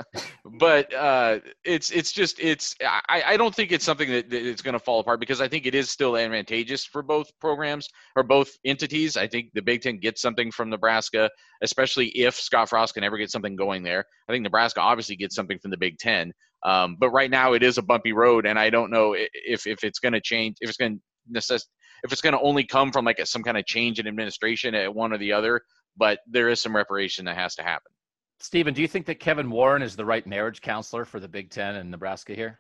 [0.60, 4.62] but uh, it's it's just it's I, I don't think it's something that, that it's
[4.62, 8.24] going to fall apart because I think it is still advantageous for both programs or
[8.24, 9.18] both entities.
[9.18, 11.30] I think the Big Ten gets something from Nebraska,
[11.62, 14.06] especially if Scott Frost can ever get something going there.
[14.28, 16.34] I think Nebraska obviously gets something from the Big Ten,
[16.66, 19.84] um, but right now it is a bumpy road, and I don't know if if
[19.84, 21.66] it's going to change if it's going to necess-
[22.04, 24.76] if it's going to only come from like a, some kind of change in administration
[24.76, 25.62] at one or the other.
[25.96, 27.92] But there is some reparation that has to happen.
[28.40, 31.50] Stephen, do you think that Kevin Warren is the right marriage counselor for the Big
[31.50, 32.60] Ten and Nebraska here?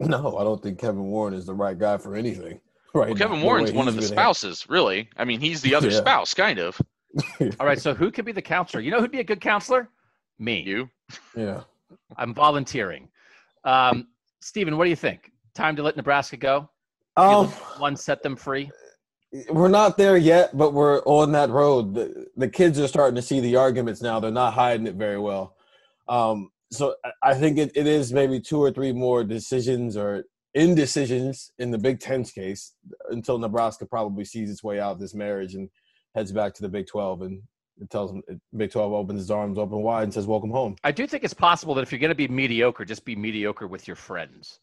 [0.00, 2.60] No, I don't think Kevin Warren is the right guy for anything.
[2.96, 3.08] Right.
[3.08, 5.08] Well, Kevin Warren's one of the spouses, really.
[5.16, 5.98] I mean, he's the other yeah.
[5.98, 6.80] spouse, kind of.
[7.58, 7.80] All right.
[7.80, 8.80] So who could be the counselor?
[8.82, 9.88] You know who'd be a good counselor?
[10.38, 10.62] Me.
[10.62, 10.88] You.
[11.36, 11.62] Yeah.
[12.16, 13.08] I'm volunteering.
[13.64, 14.08] Um,
[14.40, 15.32] Stephen, what do you think?
[15.54, 16.68] Time to let Nebraska go?
[17.16, 18.70] Um, one set them free
[19.50, 21.94] we're not there yet, but we're on that road.
[21.94, 24.20] The, the kids are starting to see the arguments now.
[24.20, 25.56] They're not hiding it very well.
[26.08, 31.52] Um, so I think it, it is maybe two or three more decisions or indecisions
[31.58, 32.74] in the Big Ten's case
[33.10, 35.68] until Nebraska probably sees its way out of this marriage and
[36.14, 37.42] heads back to the Big 12 and
[37.80, 38.22] it tells them
[38.56, 40.76] Big 12 opens his arms open wide and says, Welcome home.
[40.84, 43.66] I do think it's possible that if you're going to be mediocre, just be mediocre
[43.66, 44.60] with your friends.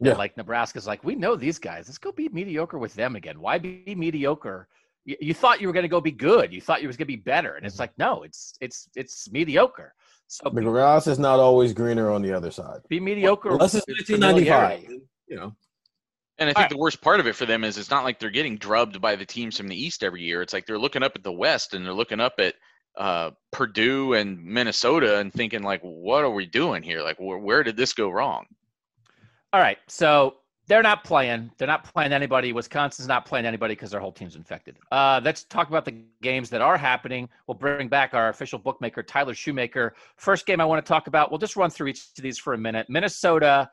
[0.00, 0.14] Yeah.
[0.14, 1.88] Like Nebraska's like, we know these guys.
[1.88, 3.40] Let's go be mediocre with them again.
[3.40, 4.68] Why be mediocre?
[5.04, 6.52] You, you thought you were going to go be good.
[6.52, 7.82] You thought you was going to be better, and it's mm-hmm.
[7.82, 9.94] like, no, it's it's it's mediocre.
[10.26, 12.80] So the grass is not always greener on the other side.
[12.88, 13.50] Be mediocre.
[13.50, 15.54] Well, unless it's 1995, you know.
[16.38, 16.70] And I think right.
[16.70, 19.14] the worst part of it for them is it's not like they're getting drubbed by
[19.14, 20.42] the teams from the East every year.
[20.42, 22.54] It's like they're looking up at the West and they're looking up at
[22.96, 27.02] uh, Purdue and Minnesota and thinking like, what are we doing here?
[27.02, 28.46] Like, wh- where did this go wrong?
[29.52, 29.78] All right.
[29.86, 31.50] So they're not playing.
[31.58, 32.52] They're not playing anybody.
[32.52, 34.76] Wisconsin's not playing anybody because their whole team's infected.
[34.90, 37.28] Uh, let's talk about the games that are happening.
[37.46, 39.94] We'll bring back our official bookmaker, Tyler Shoemaker.
[40.16, 42.54] First game I want to talk about, we'll just run through each of these for
[42.54, 42.86] a minute.
[42.88, 43.70] Minnesota,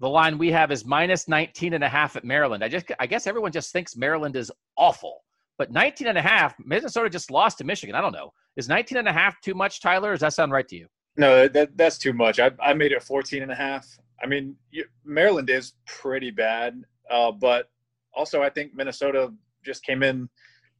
[0.00, 2.64] the line we have is minus 19 and a half at Maryland.
[2.64, 5.22] I just I guess everyone just thinks Maryland is awful.
[5.58, 7.94] But 19 and a half, Minnesota just lost to Michigan.
[7.94, 8.32] I don't know.
[8.56, 10.12] Is 19 and a half too much, Tyler?
[10.12, 10.86] Does that sound right to you?
[11.18, 12.40] No, that, that's too much.
[12.40, 13.86] I, I made it 14 and a half.
[14.22, 17.68] I mean, you, Maryland is pretty bad, uh, but
[18.14, 20.30] also I think Minnesota just came in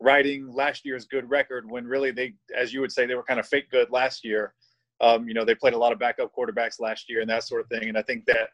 [0.00, 3.38] riding last year's good record when really they, as you would say, they were kind
[3.38, 4.54] of fake good last year.
[5.02, 7.60] Um, you know, they played a lot of backup quarterbacks last year and that sort
[7.60, 8.48] of thing, and I think that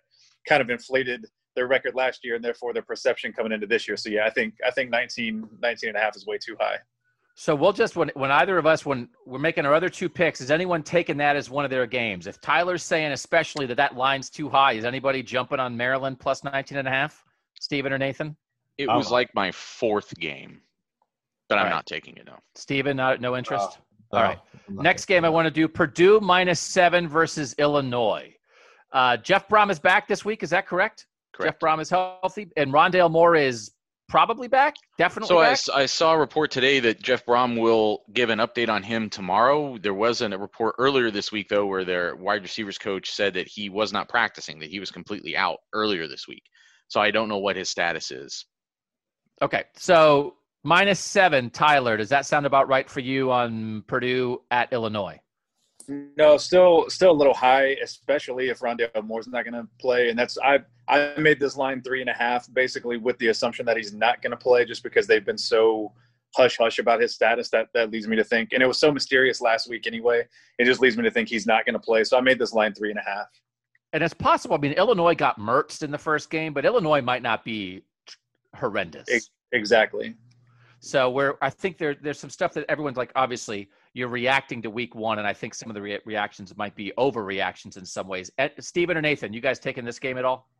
[0.46, 3.96] kind of inflated their record last year and therefore their perception coming into this year.
[3.96, 6.76] So yeah, I think I think 19, 19 and a half is way too high.
[7.34, 10.40] So we'll just when when either of us when we're making our other two picks,
[10.40, 12.26] is anyone taking that as one of their games?
[12.26, 16.44] If Tyler's saying especially that that line's too high, is anybody jumping on Maryland plus
[16.44, 17.24] 19 and a half?
[17.60, 18.36] Stephen or Nathan?
[18.78, 20.60] It was like my fourth game,
[21.48, 21.70] but I'm right.
[21.70, 22.38] not taking it now.
[22.54, 23.78] Stephen, no, no interest.
[24.12, 24.38] All right.
[24.68, 28.35] Next game I want to do Purdue minus seven versus Illinois.
[28.92, 30.42] Uh, Jeff Brohm is back this week.
[30.42, 31.06] Is that correct?
[31.32, 31.54] Correct.
[31.54, 33.72] Jeff Brohm is healthy, and Rondale Moore is
[34.08, 34.76] probably back.
[34.98, 35.28] Definitely.
[35.28, 35.58] So back.
[35.74, 39.10] I, I saw a report today that Jeff Brohm will give an update on him
[39.10, 39.78] tomorrow.
[39.78, 43.48] There wasn't a report earlier this week though, where their wide receivers coach said that
[43.48, 46.42] he was not practicing, that he was completely out earlier this week.
[46.88, 48.46] So I don't know what his status is.
[49.42, 51.96] Okay, so minus seven, Tyler.
[51.96, 55.18] Does that sound about right for you on Purdue at Illinois?
[55.88, 60.10] No, still still a little high, especially if Rondale Moore's not going to play.
[60.10, 63.64] And that's I I made this line three and a half, basically with the assumption
[63.66, 65.92] that he's not going to play, just because they've been so
[66.34, 67.50] hush hush about his status.
[67.50, 70.26] That that leads me to think, and it was so mysterious last week anyway.
[70.58, 72.02] It just leads me to think he's not going to play.
[72.04, 73.28] So I made this line three and a half.
[73.92, 74.56] And it's possible.
[74.56, 77.82] I mean, Illinois got mertzed in the first game, but Illinois might not be
[78.54, 79.30] horrendous.
[79.52, 80.14] Exactly.
[80.80, 84.68] So where I think there there's some stuff that everyone's like, obviously you're reacting to
[84.68, 88.06] week one, and I think some of the re- reactions might be overreactions in some
[88.06, 88.30] ways.
[88.36, 90.50] Ed, Stephen or Nathan, you guys taking this game at all?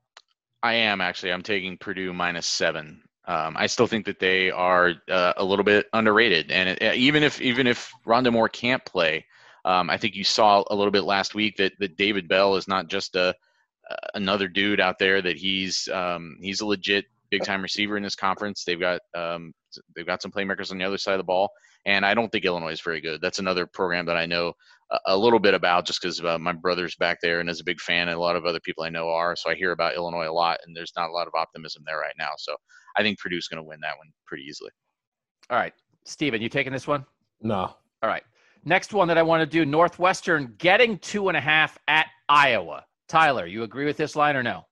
[0.62, 1.33] I am actually.
[1.33, 3.03] I'm taking Purdue minus seven.
[3.27, 7.22] Um, I still think that they are uh, a little bit underrated, and it, even
[7.22, 9.27] if even if Rondale Moore can't play,
[9.66, 12.66] um, I think you saw a little bit last week that that David Bell is
[12.66, 13.35] not just a
[14.14, 15.20] another dude out there.
[15.20, 18.65] That he's um, he's a legit big time receiver in this conference.
[18.65, 19.53] They've got um,
[19.95, 21.51] they've got some playmakers on the other side of the ball,
[21.85, 23.21] and I don't think Illinois is very good.
[23.21, 24.53] That's another program that I know
[24.91, 27.65] a, a little bit about just because uh, my brother's back there and is a
[27.65, 29.37] big fan, and a lot of other people I know are.
[29.37, 31.99] So I hear about Illinois a lot, and there's not a lot of optimism there
[31.99, 32.31] right now.
[32.39, 32.57] So
[32.97, 34.71] I think Purdue's going to win that one pretty easily.
[35.51, 35.73] All right,
[36.05, 37.05] Steven, you taking this one?
[37.41, 37.75] No.
[38.03, 38.25] All right.
[38.65, 42.85] Next one that I want to do Northwestern getting two and a half at Iowa.
[43.09, 44.67] Tyler, you agree with this line or no?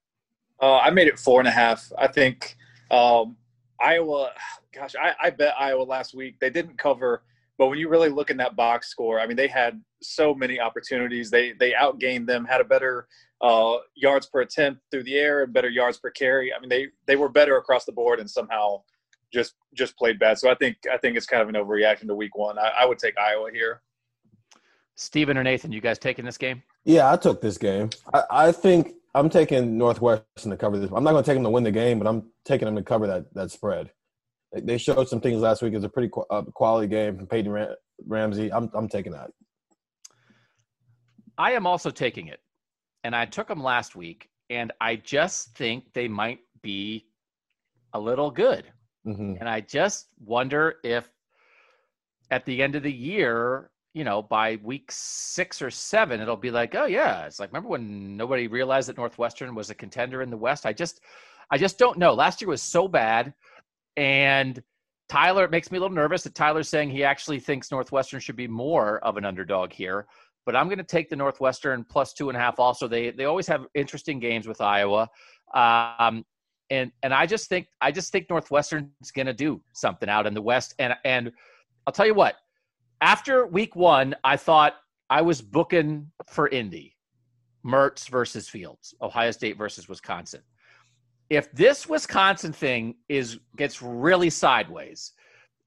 [0.60, 1.90] Uh, I made it four and a half.
[1.98, 2.56] I think
[2.90, 3.36] um,
[3.80, 4.30] Iowa,
[4.72, 6.38] gosh, I, I bet Iowa last week.
[6.40, 7.22] They didn't cover,
[7.58, 10.60] But when you really look in that box score, I mean, they had so many
[10.60, 11.30] opportunities.
[11.30, 13.08] They they outgained them, had a better
[13.40, 16.52] uh, yards per attempt through the air and better yards per carry.
[16.52, 18.82] I mean, they they were better across the board and somehow
[19.32, 20.38] just just played bad.
[20.38, 22.58] So I think I think it's kind of an overreaction to week one.
[22.58, 23.82] I, I would take Iowa here.
[24.96, 26.62] Stephen or Nathan, you guys taking this game?
[26.84, 27.90] Yeah, I took this game.
[28.12, 30.90] I, I think I'm taking Northwestern to cover this.
[30.94, 32.82] I'm not going to take them to win the game, but I'm taking them to
[32.82, 33.90] cover that that spread.
[34.52, 35.74] They showed some things last week.
[35.74, 37.74] It's a pretty uh, quality game from Peyton Ram-
[38.06, 38.52] Ramsey.
[38.52, 39.30] I'm I'm taking that.
[41.38, 42.40] I am also taking it,
[43.02, 47.06] and I took them last week, and I just think they might be
[47.92, 48.64] a little good,
[49.06, 49.34] mm-hmm.
[49.38, 51.08] and I just wonder if
[52.30, 56.50] at the end of the year you know, by week six or seven, it'll be
[56.50, 60.30] like, oh yeah, it's like remember when nobody realized that Northwestern was a contender in
[60.30, 60.66] the West?
[60.66, 61.00] I just,
[61.50, 62.12] I just don't know.
[62.12, 63.32] Last year was so bad,
[63.96, 64.60] and
[65.08, 68.36] Tyler, it makes me a little nervous that Tyler's saying he actually thinks Northwestern should
[68.36, 70.06] be more of an underdog here.
[70.44, 72.58] But I'm going to take the Northwestern plus two and a half.
[72.58, 75.08] Also, they they always have interesting games with Iowa,
[75.54, 76.24] um,
[76.68, 80.34] and and I just think I just think Northwestern's going to do something out in
[80.34, 80.74] the West.
[80.80, 81.30] And and
[81.86, 82.34] I'll tell you what,
[83.04, 84.76] after week one, I thought
[85.10, 86.96] I was booking for Indy,
[87.64, 90.40] Mertz versus Fields, Ohio State versus Wisconsin.
[91.28, 95.12] If this Wisconsin thing is gets really sideways,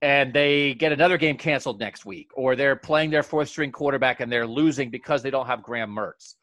[0.02, 4.19] and they get another game canceled next week, or they're playing their fourth string quarterback
[4.19, 6.36] and they're losing because they don't have Graham Mertz.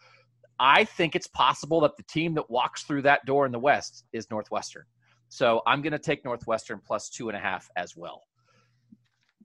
[0.61, 4.04] I think it's possible that the team that walks through that door in the West
[4.12, 4.85] is Northwestern.
[5.28, 8.22] So I'm going to take Northwestern plus two and a half as well.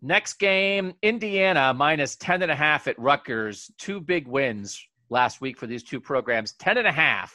[0.01, 3.69] Next game, Indiana minus 10 and a half at Rutgers.
[3.77, 6.53] Two big wins last week for these two programs.
[6.53, 7.33] 10 and a half.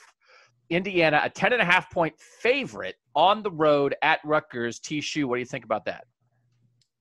[0.71, 4.79] Indiana, a 10 and a half point favorite on the road at Rutgers.
[4.79, 5.03] T.
[5.03, 6.07] Shoe, what do you think about that?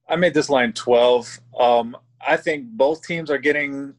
[0.10, 1.39] I made this line 12.
[1.58, 1.95] Um,
[2.26, 3.93] I think both teams are getting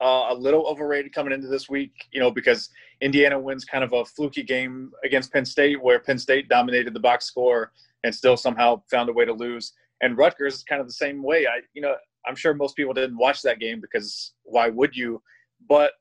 [0.00, 2.70] uh, a little overrated coming into this week, you know, because
[3.02, 7.00] Indiana wins kind of a fluky game against Penn State where Penn State dominated the
[7.00, 7.72] box score
[8.04, 11.22] and still somehow found a way to lose and Rutgers is kind of the same
[11.22, 11.46] way.
[11.46, 11.94] I, you know,
[12.26, 15.22] I'm sure most people didn't watch that game because why would you?
[15.68, 15.92] But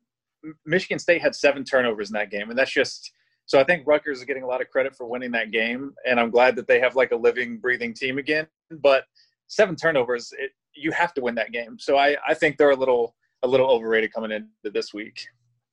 [0.65, 3.11] Michigan State had seven turnovers in that game, and that's just
[3.45, 3.59] so.
[3.59, 6.29] I think Rutgers is getting a lot of credit for winning that game, and I'm
[6.29, 8.47] glad that they have like a living, breathing team again.
[8.81, 9.03] But
[9.47, 11.77] seven turnovers, it, you have to win that game.
[11.79, 15.25] So I, I think they're a little, a little overrated coming into this week.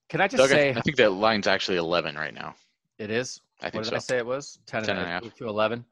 [0.08, 0.70] Can I just Doug, say?
[0.70, 2.54] I think that line's actually 11 right now.
[2.98, 3.40] It is.
[3.60, 3.96] I think what did so.
[3.96, 4.58] I say it was?
[4.66, 5.84] 10, 10 and a half to 11.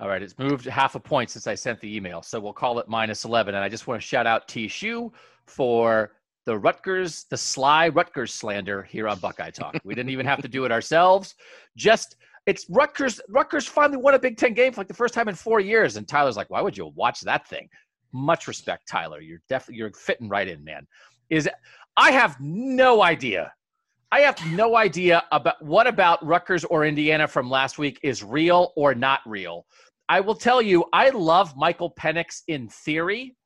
[0.00, 2.78] All right, it's moved half a point since I sent the email, so we'll call
[2.78, 3.56] it minus 11.
[3.56, 4.68] And I just want to shout out T.
[4.68, 5.12] Shu
[5.46, 6.12] for
[6.46, 9.76] the Rutgers, the sly Rutgers slander here on Buckeye Talk.
[9.84, 11.34] We didn't even have to do it ourselves.
[11.76, 13.20] Just it's Rutgers.
[13.28, 15.96] Rutgers finally won a Big Ten game for like the first time in four years,
[15.96, 17.68] and Tyler's like, "Why would you watch that thing?"
[18.12, 19.20] Much respect, Tyler.
[19.20, 20.86] You're definitely you're fitting right in, man.
[21.28, 21.50] Is
[21.96, 23.52] I have no idea.
[24.10, 28.72] I have no idea about what about Rutgers or Indiana from last week is real
[28.74, 29.66] or not real.
[30.08, 33.36] I will tell you, I love Michael Penix in theory.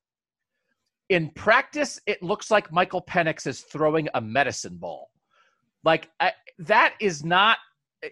[1.08, 5.10] In practice, it looks like Michael Penix is throwing a medicine ball.
[5.84, 7.58] Like I, that is not.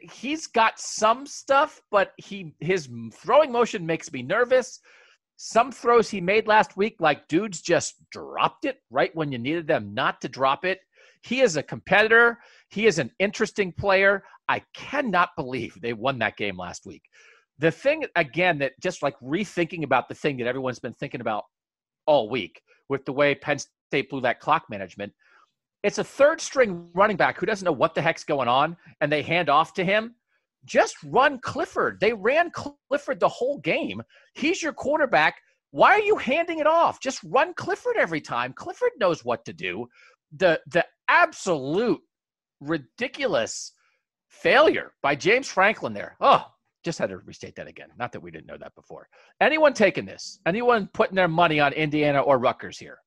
[0.03, 4.81] He's got some stuff, but he his throwing motion makes me nervous.
[5.37, 9.67] Some throws he made last week, like dudes just dropped it right when you needed
[9.67, 10.81] them not to drop it.
[11.23, 12.39] He is a competitor.
[12.69, 14.25] He is an interesting player.
[14.49, 17.03] I cannot believe they won that game last week
[17.61, 21.45] the thing again that just like rethinking about the thing that everyone's been thinking about
[22.07, 25.13] all week with the way Penn State blew that clock management.
[25.83, 29.13] It's a third string running back who doesn't know what the heck's going on, and
[29.13, 30.15] they hand off to him.
[30.65, 32.01] Just run Clifford.
[32.01, 34.03] They ran Clifford the whole game.
[34.35, 35.37] He's your quarterback.
[35.71, 37.01] Why are you handing it off?
[37.01, 38.55] Just run Clifford every time.
[38.55, 39.87] Clifford knows what to do.
[40.37, 42.01] The the absolute
[42.61, 43.73] ridiculous
[44.29, 46.17] failure by James Franklin there.
[46.21, 46.47] Oh,
[46.85, 47.89] just had to restate that again.
[47.99, 49.09] Not that we didn't know that before.
[49.41, 50.41] Anyone taking this?
[50.47, 52.99] Anyone putting their money on Indiana or Rutgers here?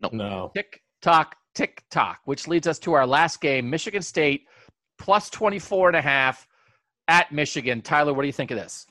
[0.00, 0.10] No.
[0.12, 0.52] No.
[0.54, 4.42] Tick tock, tick tock, which leads us to our last game Michigan State
[4.98, 6.46] plus 24 and a half
[7.08, 7.80] at Michigan.
[7.80, 8.86] Tyler, what do you think of this?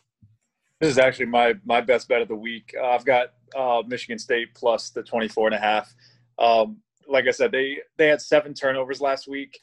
[0.80, 2.74] This is actually my my best bet of the week.
[2.78, 5.94] Uh, I've got uh, Michigan State plus the 24 and a half.
[6.40, 9.60] Um, like I said, they they had seven turnovers last week,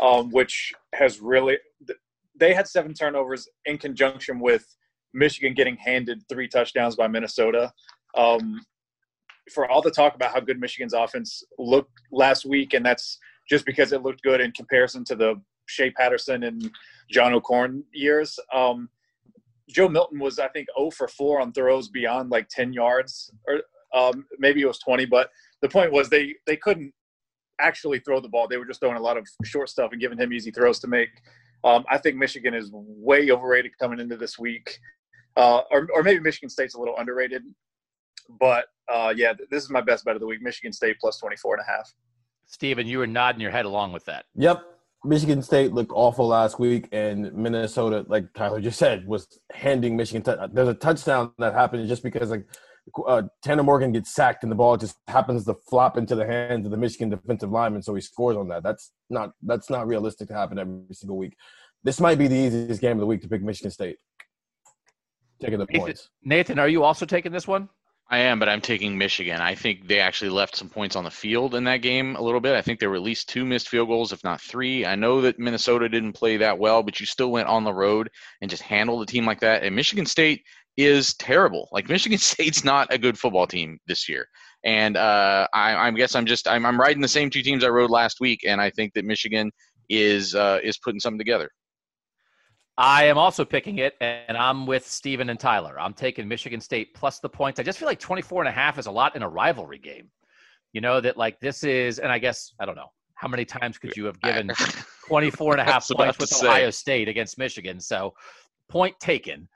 [0.00, 1.58] um, which has really
[2.40, 4.64] they had seven turnovers in conjunction with
[5.12, 7.72] Michigan getting handed three touchdowns by Minnesota.
[8.16, 8.60] Um,
[9.52, 13.18] for all the talk about how good Michigan's offense looked last week, and that's
[13.48, 16.70] just because it looked good in comparison to the Shea Patterson and
[17.10, 18.38] John O'Korn years.
[18.54, 18.88] Um,
[19.68, 23.62] Joe Milton was, I think, 0 for 4 on throws beyond like 10 yards, or
[23.94, 25.04] um, maybe it was 20.
[25.06, 25.30] But
[25.62, 26.92] the point was they they couldn't
[27.60, 28.48] actually throw the ball.
[28.48, 30.88] They were just throwing a lot of short stuff and giving him easy throws to
[30.88, 31.10] make.
[31.64, 34.78] Um, I think Michigan is way overrated coming into this week,
[35.36, 37.42] uh, or or maybe Michigan State's a little underrated.
[38.38, 40.42] But uh, yeah, this is my best bet of the week.
[40.42, 41.92] Michigan State plus 24 and a half.
[42.46, 44.24] Steven, you were nodding your head along with that.
[44.34, 44.64] Yep.
[45.04, 50.22] Michigan State looked awful last week, and Minnesota, like Tyler just said, was handing Michigan.
[50.22, 52.44] T- There's a touchdown that happened just because like
[53.06, 56.64] uh, Tanner Morgan gets sacked and the ball just happens to flop into the hands
[56.66, 58.62] of the Michigan defensive lineman, so he scores on that.
[58.62, 61.36] That's not that's not realistic to happen every single week.
[61.82, 63.96] This might be the easiest game of the week to pick Michigan State.
[65.40, 66.10] Taking the Nathan, points.
[66.22, 67.68] Nathan, are you also taking this one?
[68.12, 69.40] I am, but I'm taking Michigan.
[69.40, 72.40] I think they actually left some points on the field in that game a little
[72.40, 72.56] bit.
[72.56, 74.84] I think there were at least two missed field goals, if not three.
[74.84, 78.10] I know that Minnesota didn't play that well, but you still went on the road
[78.40, 79.62] and just handled a team like that.
[79.62, 80.42] And Michigan State
[80.76, 81.68] is terrible.
[81.72, 84.26] Like Michigan State's not a good football team this year.
[84.64, 87.68] And uh, I, I guess I'm just I'm, I'm riding the same two teams I
[87.68, 89.50] rode last week, and I think that Michigan
[89.88, 91.50] is uh, is putting something together.
[92.76, 95.78] I am also picking it, and I'm with Steven and Tyler.
[95.78, 97.60] I'm taking Michigan State plus the points.
[97.60, 100.10] I just feel like 24 and a half is a lot in a rivalry game.
[100.72, 103.76] You know, that like this is, and I guess, I don't know, how many times
[103.76, 104.50] could you have given
[105.08, 107.80] 24 and a half points with Ohio State against Michigan?
[107.80, 108.14] So,
[108.70, 109.46] point taken.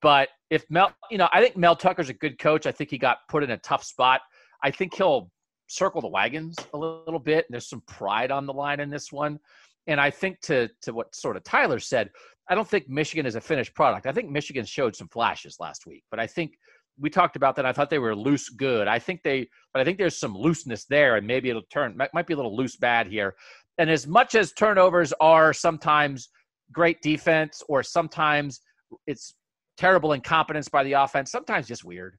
[0.00, 2.66] But if Mel, you know, I think Mel Tucker's a good coach.
[2.66, 4.20] I think he got put in a tough spot.
[4.62, 5.30] I think he'll
[5.68, 7.46] circle the wagons a little bit.
[7.46, 9.38] And there's some pride on the line in this one.
[9.86, 12.10] And I think to to what sort of Tyler said,
[12.48, 14.06] I don't think Michigan is a finished product.
[14.06, 16.52] I think Michigan showed some flashes last week, but I think
[17.00, 17.66] we talked about that.
[17.66, 18.86] I thought they were loose good.
[18.86, 21.96] I think they, but I think there's some looseness there, and maybe it'll turn.
[21.96, 23.34] Might be a little loose bad here.
[23.78, 26.28] And as much as turnovers are sometimes
[26.72, 28.60] great defense, or sometimes
[29.06, 29.34] it's
[29.76, 32.16] terrible incompetence by the offense, sometimes just weird.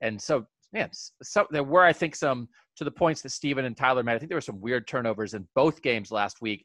[0.00, 0.90] And so, man,
[1.22, 4.14] so there were I think some to the points that Steven and Tyler made.
[4.14, 6.64] I think there were some weird turnovers in both games last week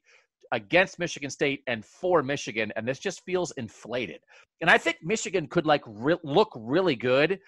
[0.52, 4.20] against Michigan State and for Michigan, and this just feels inflated.
[4.62, 7.40] And I think Michigan could like re- look really good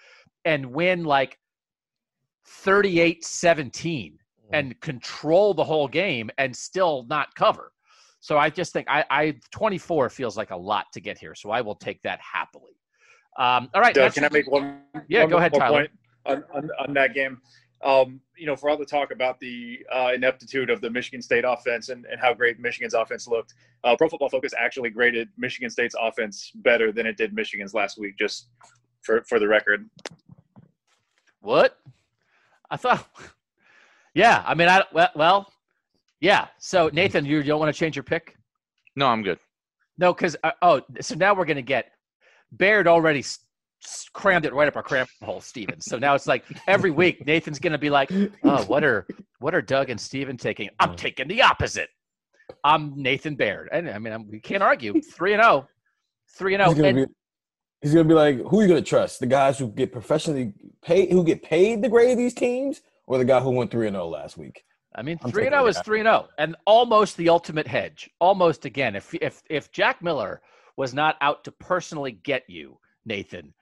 [0.44, 1.38] and win like
[2.46, 4.54] 38 17 mm-hmm.
[4.54, 7.72] and control the whole game and still not cover.
[8.20, 11.34] So I just think I, I 24 feels like a lot to get here.
[11.34, 12.72] So I will take that happily.
[13.38, 13.94] Um, all right.
[13.94, 14.80] Doug, can I make one?
[15.08, 15.78] Yeah, one go ahead, Tyler.
[15.78, 15.90] Point
[16.26, 17.40] on, on, on that game
[17.84, 21.44] um, you know, for all the talk about the uh, ineptitude of the Michigan State
[21.46, 23.54] offense and, and how great Michigan's offense looked,
[23.84, 27.98] uh, Pro Football Focus actually graded Michigan State's offense better than it did Michigan's last
[27.98, 28.48] week, just
[29.02, 29.88] for, for the record.
[31.40, 31.78] What?
[32.70, 33.08] I thought,
[34.14, 35.52] yeah, I mean, I, well, well
[36.20, 36.48] yeah.
[36.58, 38.36] So, Nathan, you don't want to change your pick?
[38.96, 39.38] No, I'm good.
[39.98, 41.90] No, because, uh, oh, so now we're going to get
[42.52, 43.22] Baird already
[44.12, 45.80] crammed it right up our cram hole, Steven.
[45.80, 48.10] So now it's like every week Nathan's gonna be like,
[48.44, 49.06] "Oh, what are
[49.38, 50.68] what are Doug and Steven taking?
[50.80, 51.88] I'm taking the opposite.
[52.64, 55.00] I'm Nathan Baird, and I mean I'm, we can't argue.
[55.00, 55.68] Three and zero, oh.
[56.36, 57.02] three and zero.
[57.02, 57.06] Oh.
[57.80, 59.20] He's gonna be like, who are you gonna trust?
[59.20, 60.52] The guys who get professionally
[60.82, 63.94] paid, who get paid to grade these teams, or the guy who went three and
[63.94, 64.64] zero oh last week?
[64.98, 68.10] I mean, three and zero oh is three and zero, and almost the ultimate hedge.
[68.20, 70.42] Almost again, if if if Jack Miller
[70.76, 73.54] was not out to personally get you, Nathan,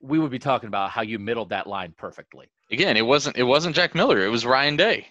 [0.00, 2.46] we would be talking about how you middled that line perfectly.
[2.70, 5.08] Again, it wasn't it wasn't Jack Miller, it was Ryan Day.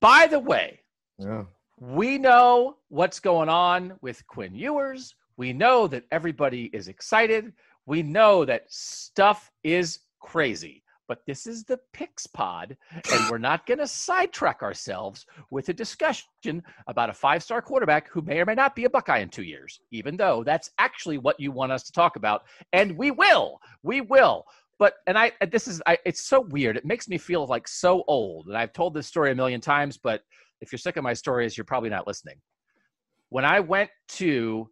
[0.00, 0.80] By the way,
[1.18, 1.44] yeah.
[1.80, 5.16] we know what's going on with Quinn Ewers.
[5.36, 7.52] We know that everybody is excited.
[7.86, 13.66] We know that stuff is crazy but this is the Picks Pod, and we're not
[13.66, 18.46] going to sidetrack ourselves with a discussion about a five star quarterback who may or
[18.46, 21.72] may not be a Buckeye in two years, even though that's actually what you want
[21.72, 22.44] us to talk about.
[22.72, 23.60] And we will.
[23.82, 24.44] We will.
[24.78, 26.76] But, and I, this is, I, it's so weird.
[26.76, 28.48] It makes me feel like so old.
[28.48, 30.22] And I've told this story a million times, but
[30.60, 32.36] if you're sick of my stories, you're probably not listening.
[33.28, 34.68] When I went to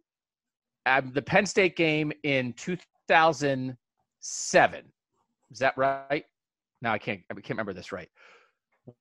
[0.85, 4.83] um, the Penn State game in 2007,
[5.53, 6.25] is that right?
[6.81, 8.09] Now I can't I can't remember this right.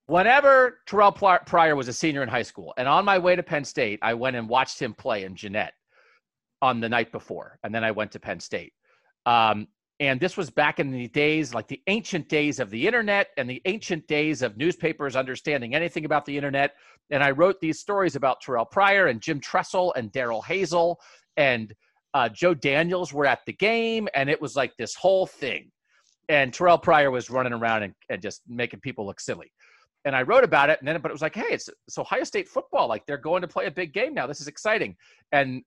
[0.07, 3.65] Whenever Terrell Pryor was a senior in high school, and on my way to Penn
[3.65, 5.73] State, I went and watched him play in Jeannette
[6.61, 8.73] on the night before, and then I went to Penn State.
[9.27, 9.67] Um,
[9.99, 13.51] and this was back in the days, like the ancient days of the internet and
[13.51, 16.75] the ancient days of newspapers understanding anything about the internet.
[17.11, 20.97] And I wrote these stories about Terrell Pryor and Jim Tressel and Darrell Hazell
[21.37, 21.73] and
[22.15, 25.71] uh, Joe Daniels were at the game, and it was like this whole thing
[26.29, 29.53] and Terrell Pryor was running around and, and just making people look silly.
[30.05, 32.25] And I wrote about it, and then but it was like, hey, it's, it's Ohio
[32.25, 32.89] State football.
[32.89, 34.27] Like they're going to play a big game now.
[34.27, 34.97] This is exciting.
[35.31, 35.63] And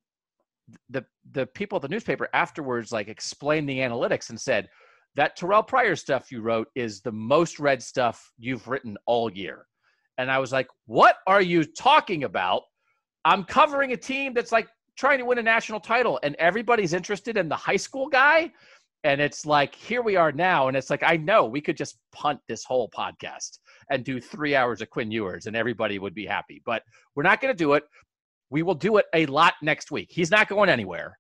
[0.90, 4.68] the the people at the newspaper afterwards like explained the analytics and said
[5.16, 9.66] that Terrell Pryor stuff you wrote is the most read stuff you've written all year.
[10.18, 12.64] And I was like, what are you talking about?
[13.24, 17.38] I'm covering a team that's like trying to win a national title and everybody's interested
[17.38, 18.52] in the high school guy.
[19.06, 20.68] And it's like, here we are now.
[20.68, 23.60] And it's like, I know we could just punt this whole podcast
[23.92, 26.60] and do three hours of Quinn Ewers and everybody would be happy.
[26.66, 26.82] But
[27.16, 27.84] we're not going to do it.
[28.50, 30.08] We will do it a lot next week.
[30.12, 31.20] He's not going anywhere.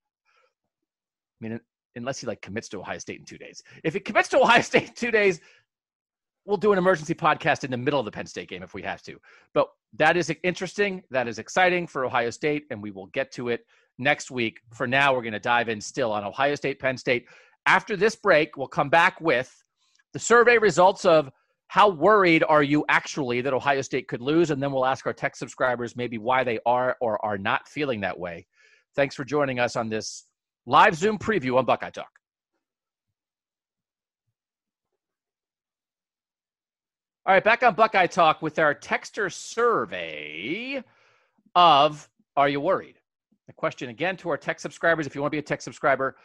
[1.40, 1.60] I mean,
[1.96, 3.62] unless he like commits to Ohio State in two days.
[3.84, 5.40] If he commits to Ohio State in two days,
[6.44, 8.82] we'll do an emergency podcast in the middle of the Penn State game if we
[8.82, 9.20] have to.
[9.54, 11.04] But that is interesting.
[11.12, 13.64] That is exciting for Ohio State, and we will get to it
[14.00, 14.60] next week.
[14.74, 17.28] For now, we're going to dive in still on Ohio State, Penn State.
[17.66, 19.64] After this break, we'll come back with
[20.14, 21.32] the survey results of
[21.68, 24.52] how worried are you actually that Ohio State could lose?
[24.52, 28.02] And then we'll ask our text subscribers maybe why they are or are not feeling
[28.02, 28.46] that way.
[28.96, 30.26] Thanks for joining us on this
[30.66, 32.08] live Zoom preview on Buckeye Talk.
[37.26, 40.84] All right, back on Buckeye Talk with our texter survey
[41.56, 42.08] of
[42.38, 43.00] Are you worried?
[43.48, 46.16] The question again to our text subscribers if you want to be a text subscriber,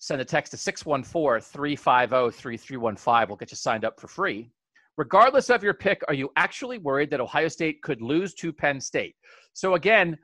[0.00, 3.28] send a text to 614 350 3315.
[3.28, 4.50] We'll get you signed up for free.
[4.96, 8.80] Regardless of your pick, are you actually worried that Ohio State could lose to Penn
[8.80, 9.14] State?
[9.52, 10.18] So, again,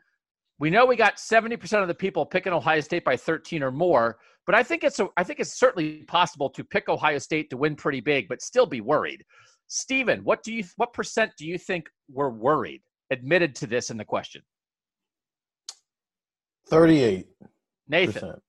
[0.59, 4.19] we know we got 70% of the people picking Ohio State by 13 or more,
[4.47, 7.57] but I think it's a, I think it's certainly possible to pick Ohio State to
[7.57, 9.23] win pretty big, but still be worried.
[9.69, 13.97] Stephen, what do you what percent do you think were worried admitted to this in
[13.97, 14.41] the question?
[16.71, 17.27] 38.
[17.89, 18.41] Nathan.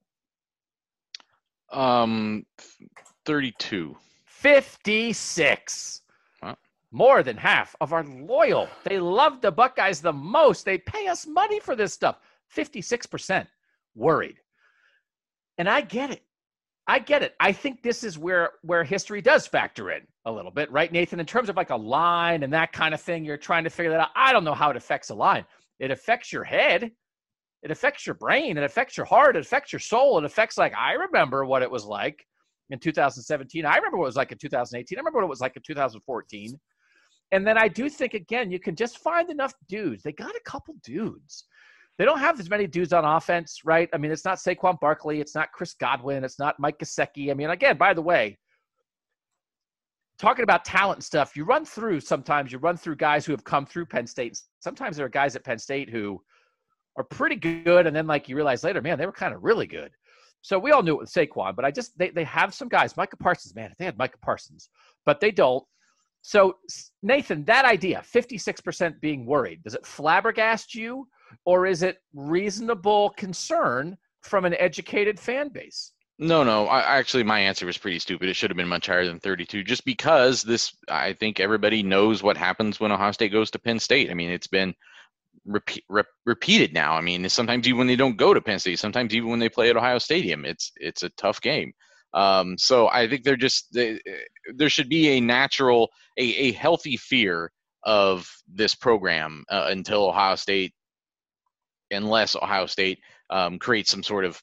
[1.72, 2.46] Um
[3.26, 3.96] 32.
[4.26, 6.02] 56.
[6.92, 8.70] More than half of our loyal.
[8.86, 10.64] They love the Buckeyes the most.
[10.64, 12.20] They pay us money for this stuff.
[12.56, 13.46] 56%
[13.94, 14.38] worried.
[15.58, 16.24] And I get it.
[16.88, 17.36] I get it.
[17.42, 21.20] I think this is where where history does factor in a little bit, right, Nathan?
[21.20, 23.92] In terms of like a line and that kind of thing, you're trying to figure
[23.92, 24.10] that out.
[24.16, 25.46] I don't know how it affects a line.
[25.80, 26.92] It affects your head.
[27.64, 28.58] It affects your brain.
[28.58, 29.36] It affects your heart.
[29.36, 30.18] It affects your soul.
[30.18, 32.26] It affects like I remember what it was like
[32.70, 33.66] in 2017.
[33.66, 34.98] I remember what it was like in 2018.
[34.98, 36.60] I remember what it was like in 2014.
[37.32, 40.04] And then I do think again, you can just find enough dudes.
[40.04, 41.46] They got a couple dudes
[41.98, 43.90] they don't have as many dudes on offense, right?
[43.94, 47.32] I mean, it's not Saquon Barkley, it's not Chris Godwin, it's not Mike Gesicki.
[47.32, 48.38] I mean, again, by the way,
[50.20, 53.44] talking about talent and stuff, you run through sometimes you run through guys who have
[53.44, 54.40] come through Penn State.
[54.60, 56.22] Sometimes there are guys at Penn State who
[56.98, 59.68] are pretty good, and then like you realize later, man, they were kind of really
[59.68, 59.92] good.
[60.42, 62.98] So we all knew it with Saquon, but I just they they have some guys.
[62.98, 64.70] Micah Parsons, man, if they had Micah Parsons,
[65.06, 65.64] but they don't.
[66.24, 66.58] So
[67.04, 71.08] Nathan, that idea, 56% being worried, does it flabbergast you?
[71.46, 75.92] or is it reasonable concern from an educated fan base?
[76.20, 76.66] No, no.
[76.66, 78.28] I, actually, my answer was pretty stupid.
[78.28, 80.74] It should have been much higher than 32, just because this.
[80.90, 84.10] I think everybody knows what happens when Ohio State goes to Penn State.
[84.10, 84.74] I mean, it's been
[85.48, 86.94] repeat, rep, repeated now.
[86.94, 89.50] I mean, sometimes even when they don't go to Penn State, sometimes even when they
[89.50, 91.74] play at Ohio Stadium, it's it's a tough game.
[92.14, 94.00] Um, so I think they're just they,
[94.56, 97.52] there should be a natural, a, a healthy fear
[97.84, 100.74] of this program uh, until Ohio State
[101.92, 104.42] unless Ohio State um, creates some sort of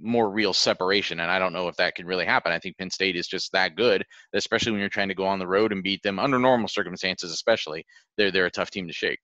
[0.00, 1.20] more real separation.
[1.20, 2.52] And I don't know if that can really happen.
[2.52, 5.38] I think Penn State is just that good, especially when you're trying to go on
[5.38, 7.84] the road and beat them under normal circumstances, especially.
[8.16, 9.20] They're they're a tough team to shake.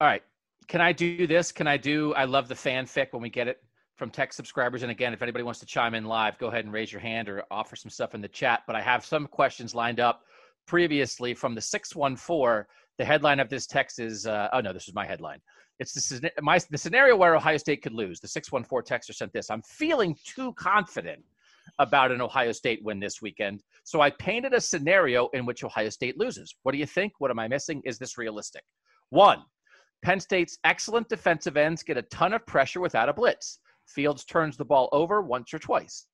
[0.00, 0.22] All right.
[0.66, 1.52] Can I do this?
[1.52, 3.62] Can I do I love the fanfic when we get it
[3.96, 4.82] from text subscribers.
[4.82, 7.28] And again, if anybody wants to chime in live, go ahead and raise your hand
[7.28, 8.62] or offer some stuff in the chat.
[8.66, 10.22] But I have some questions lined up
[10.66, 12.64] previously from the 614.
[12.98, 15.40] The headline of this text is uh, oh no, this is my headline.
[15.80, 18.20] It's the, my, the scenario where Ohio State could lose.
[18.20, 19.50] The 614 texter sent this.
[19.50, 21.22] I'm feeling too confident
[21.80, 23.62] about an Ohio State win this weekend.
[23.82, 26.54] So I painted a scenario in which Ohio State loses.
[26.62, 27.14] What do you think?
[27.18, 27.82] What am I missing?
[27.84, 28.62] Is this realistic?
[29.10, 29.42] One,
[30.04, 33.60] Penn State's excellent defensive ends get a ton of pressure without a blitz.
[33.86, 36.06] Fields turns the ball over once or twice.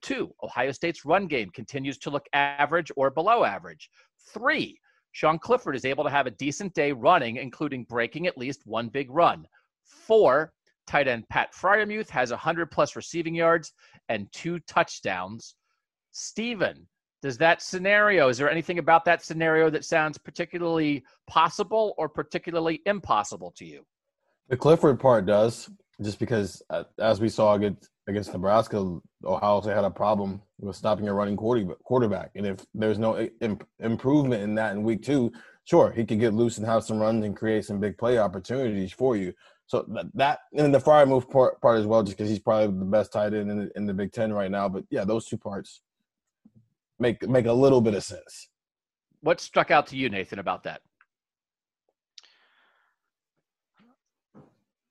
[0.00, 3.90] Two, Ohio State's run game continues to look average or below average.
[4.32, 4.80] Three,
[5.12, 8.88] Sean Clifford is able to have a decent day running, including breaking at least one
[8.88, 9.46] big run.
[9.84, 10.54] Four,
[10.86, 13.74] tight end Pat Freiermuth has 100 plus receiving yards
[14.08, 15.56] and two touchdowns.
[16.10, 16.86] Steven,
[17.26, 22.82] does that scenario, is there anything about that scenario that sounds particularly possible or particularly
[22.86, 23.84] impossible to you?
[24.48, 25.68] The Clifford part does,
[26.00, 30.76] just because uh, as we saw against, against Nebraska, Ohio State had a problem with
[30.76, 32.30] stopping a running quarterback.
[32.36, 35.32] And if there's no imp- improvement in that in week two,
[35.64, 38.92] sure, he could get loose and have some runs and create some big play opportunities
[38.92, 39.32] for you.
[39.66, 43.12] So that, and the Freiermuth part, part as well, just because he's probably the best
[43.12, 44.68] tight end in in the Big Ten right now.
[44.68, 45.80] But yeah, those two parts
[46.98, 48.48] make make a little bit of sense.
[49.20, 50.80] What struck out to you, Nathan, about that?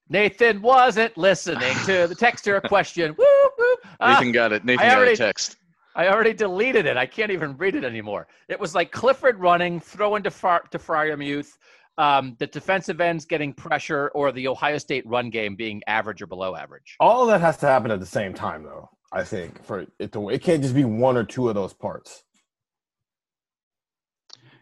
[0.10, 3.16] Nathan wasn't listening to the texter question.
[3.18, 3.26] Woo,
[3.58, 3.76] woo.
[4.00, 4.64] Nathan got it.
[4.64, 5.58] Nathan got a text.
[5.96, 6.98] I already deleted it.
[6.98, 8.28] I can't even read it anymore.
[8.50, 11.54] It was like Clifford running, throwing to, Far, to Freiermuth,
[11.98, 16.28] um, the defensive ends getting pressure, or the Ohio State run game being average or
[16.28, 16.98] below average.
[17.00, 18.90] All that has to happen at the same time, though.
[19.16, 22.24] I think for it to it can't just be one or two of those parts.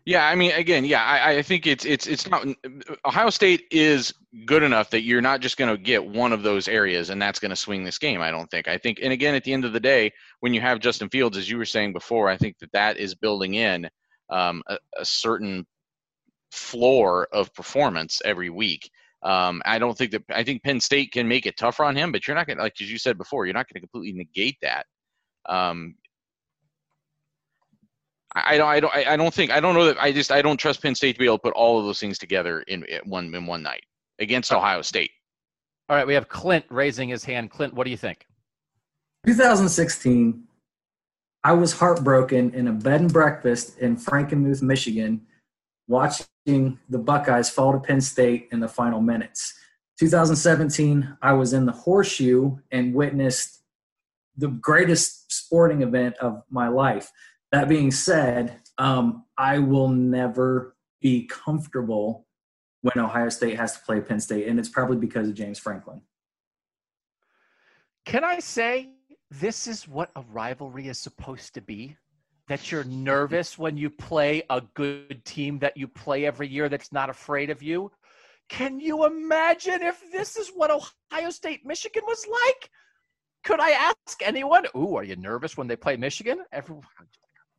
[0.06, 2.46] Yeah, I mean, again, yeah, I, I think it's it's it's not
[3.04, 4.14] Ohio State is
[4.46, 7.40] good enough that you're not just going to get one of those areas and that's
[7.40, 8.22] going to swing this game.
[8.22, 8.68] I don't think.
[8.68, 11.38] I think, and again, at the end of the day, when you have Justin Fields,
[11.38, 13.90] as you were saying before, I think that that is building in
[14.30, 15.66] um, a, a, certain
[16.52, 18.90] floor of performance every week.
[19.24, 22.12] Um, I don't think that I think Penn State can make it tougher on him,
[22.12, 24.18] but you're not going to, like as you said before, you're not going to completely
[24.18, 24.86] negate that.
[25.48, 25.96] Um,
[28.36, 30.02] I don't, I don't, I don't think, I don't know that.
[30.02, 32.00] I just, I don't trust Penn State to be able to put all of those
[32.00, 33.84] things together in, in one in one night
[34.20, 35.12] against Ohio State.
[35.88, 37.52] All right, we have Clint raising his hand.
[37.52, 38.26] Clint, what do you think?
[39.26, 40.44] 2016,
[41.44, 45.22] I was heartbroken in a bed and breakfast in Frankenmuth, Michigan,
[45.88, 49.54] watching the Buckeyes fall to Penn State in the final minutes.
[50.00, 53.62] 2017, I was in the horseshoe and witnessed
[54.36, 57.12] the greatest sporting event of my life.
[57.52, 62.26] That being said, um, I will never be comfortable
[62.82, 66.02] when Ohio State has to play Penn State, and it's probably because of James Franklin.
[68.06, 68.90] Can I say
[69.32, 71.96] this is what a rivalry is supposed to be?
[72.48, 76.92] That you're nervous when you play a good team that you play every year that's
[76.92, 77.92] not afraid of you?
[78.50, 82.70] Can you imagine if this is what Ohio State Michigan was like?
[83.44, 84.66] Could I ask anyone?
[84.76, 86.44] Ooh, are you nervous when they play Michigan?
[86.52, 86.84] Everyone,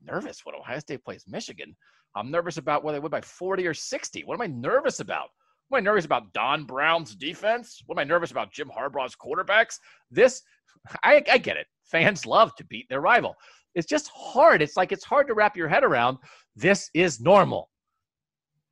[0.03, 1.75] nervous when Ohio State plays Michigan.
[2.15, 4.25] I'm nervous about whether they win by 40 or 60.
[4.25, 5.29] What am I nervous about?
[5.73, 7.83] Am I nervous about Don Brown's defense?
[7.87, 9.79] What am I nervous about Jim Harbaugh's quarterbacks?
[10.11, 10.43] This,
[11.03, 11.67] I, I get it.
[11.85, 13.35] Fans love to beat their rival.
[13.75, 14.63] It's just hard.
[14.63, 16.19] It's like it's hard to wrap your head around.
[16.57, 17.71] This is normal.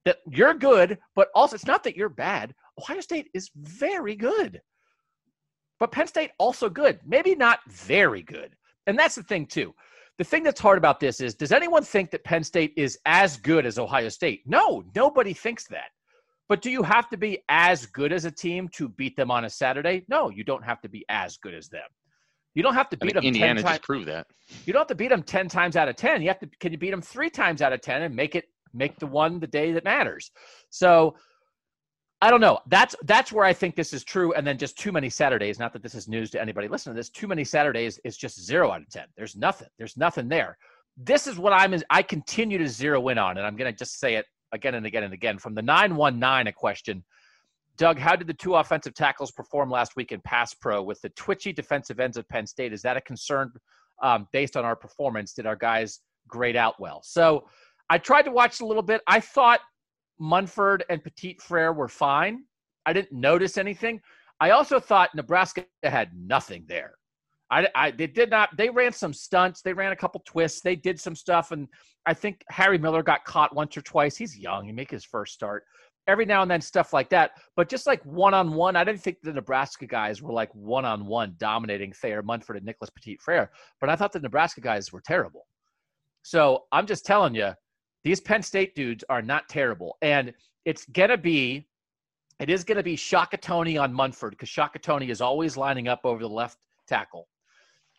[0.05, 2.55] That you're good, but also it's not that you're bad.
[2.81, 4.61] Ohio State is very good.
[5.79, 7.01] But Penn State also good.
[7.05, 8.55] Maybe not very good.
[8.87, 9.75] And that's the thing, too
[10.19, 13.37] the thing that's hard about this is does anyone think that Penn State is as
[13.37, 14.43] good as Ohio State?
[14.47, 15.91] No, nobody thinks that.
[16.49, 19.47] But do you have to be as good as a team to beat them on
[19.47, 20.05] a Saturday?
[20.09, 21.89] No, you don't have to be as good as them.
[22.55, 23.25] You don't have to beat them.
[23.25, 24.27] Indiana 10 just proved that.
[24.67, 26.21] You don't have to beat them ten times out of ten.
[26.21, 26.49] You have to.
[26.61, 28.45] Can you beat them three times out of ten and make it
[28.75, 30.31] make the one the day that matters?
[30.71, 31.17] So
[32.23, 32.61] I don't know.
[32.69, 34.33] That's that's where I think this is true.
[34.35, 35.59] And then just too many Saturdays.
[35.59, 37.11] Not that this is news to anybody listening to this.
[37.11, 39.07] Too many Saturdays is just zero out of ten.
[39.17, 39.69] There's nothing.
[39.79, 40.57] There's nothing there.
[40.97, 41.75] This is what I'm.
[41.91, 44.87] I continue to zero in on, and I'm going to just say it again and
[44.87, 45.39] again and again.
[45.39, 47.03] From the nine one nine, a question.
[47.83, 51.09] Doug, how did the two offensive tackles perform last week in pass pro with the
[51.09, 52.73] twitchy defensive ends of Penn State?
[52.73, 53.51] Is that a concern
[54.05, 55.33] um, based on our performance?
[55.33, 57.01] Did our guys grade out well?
[57.03, 57.49] So
[57.91, 59.01] I tried to watch a little bit.
[59.09, 59.59] I thought
[60.21, 62.45] Munford and Petit Frere were fine.
[62.87, 64.01] I didn't notice anything.
[64.39, 66.93] I also thought Nebraska had nothing there.
[67.51, 68.57] I, I, they did not.
[68.57, 69.61] They ran some stunts.
[69.61, 70.61] They ran a couple twists.
[70.61, 71.67] They did some stuff, and
[72.07, 74.17] I think Harry Miller got caught once or twice.
[74.17, 74.67] He's young.
[74.67, 75.65] He make his first start.
[76.09, 77.33] Every now and then, stuff like that.
[77.57, 80.85] But just like one on one, I didn't think the Nebraska guys were like one
[80.85, 83.51] on one dominating Thayer Munford and Nicholas Petit Frere.
[83.81, 85.47] But I thought the Nebraska guys were terrible.
[86.23, 87.53] So I'm just telling you,
[88.05, 89.97] these Penn State dudes are not terrible.
[90.03, 90.33] And
[90.65, 91.69] it's going to be,
[92.41, 95.87] it is going to be Shaka Toney on Munford because Shaka Toney is always lining
[95.87, 97.29] up over the left tackle.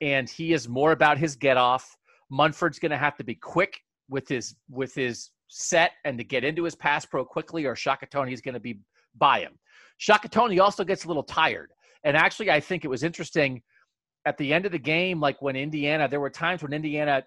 [0.01, 1.95] And he is more about his get off.
[2.29, 3.79] Munford's going to have to be quick
[4.09, 8.07] with his with his set and to get into his pass pro quickly, or Shaka
[8.07, 8.79] Toney is going to be
[9.17, 9.59] by him.
[9.97, 11.71] Shaka Toney also gets a little tired.
[12.03, 13.61] And actually, I think it was interesting
[14.25, 17.23] at the end of the game, like when Indiana, there were times when Indiana,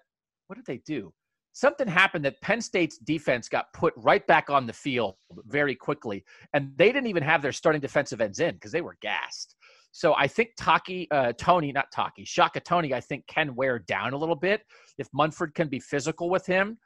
[0.47, 1.13] what did they do?
[1.57, 5.15] something happened that Penn State's defense got put right back on the field
[5.47, 6.23] very quickly,
[6.53, 9.55] and they didn't even have their starting defensive ends in because they were gassed.
[9.91, 14.13] So I think Taki, uh, Toney, not Taki, Shaka Toney, I think can wear down
[14.13, 14.61] a little bit
[14.99, 16.77] if Munford can be physical with him.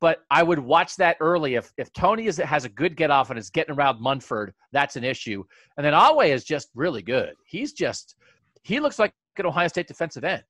[0.00, 1.56] But I would watch that early.
[1.56, 4.96] If if Toney is has a good get off and is getting around Munford, that's
[4.96, 5.44] an issue.
[5.76, 7.34] And then Oweh is just really good.
[7.44, 8.14] He's just
[8.62, 10.44] he looks like an Ohio State defensive end.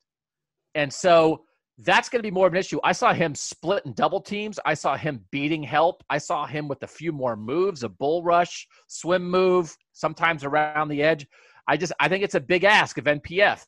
[0.75, 1.45] And so
[1.79, 2.81] that's going to be more of an issue.
[2.83, 4.59] I saw him split and double teams.
[4.67, 6.03] I saw him beating help.
[6.11, 10.89] I saw him with a few more moves, a bull rush, swim move, sometimes around
[10.89, 11.27] the edge.
[11.69, 13.65] I just I think it's a big ask of NPF.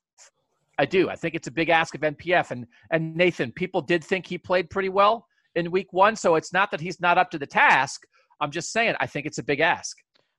[0.78, 1.10] I do.
[1.10, 2.50] I think it's a big ask of NPF.
[2.50, 6.16] And and Nathan, people did think he played pretty well in week one.
[6.16, 8.02] So it's not that he's not up to the task.
[8.40, 9.96] I'm just saying I think it's a big ask.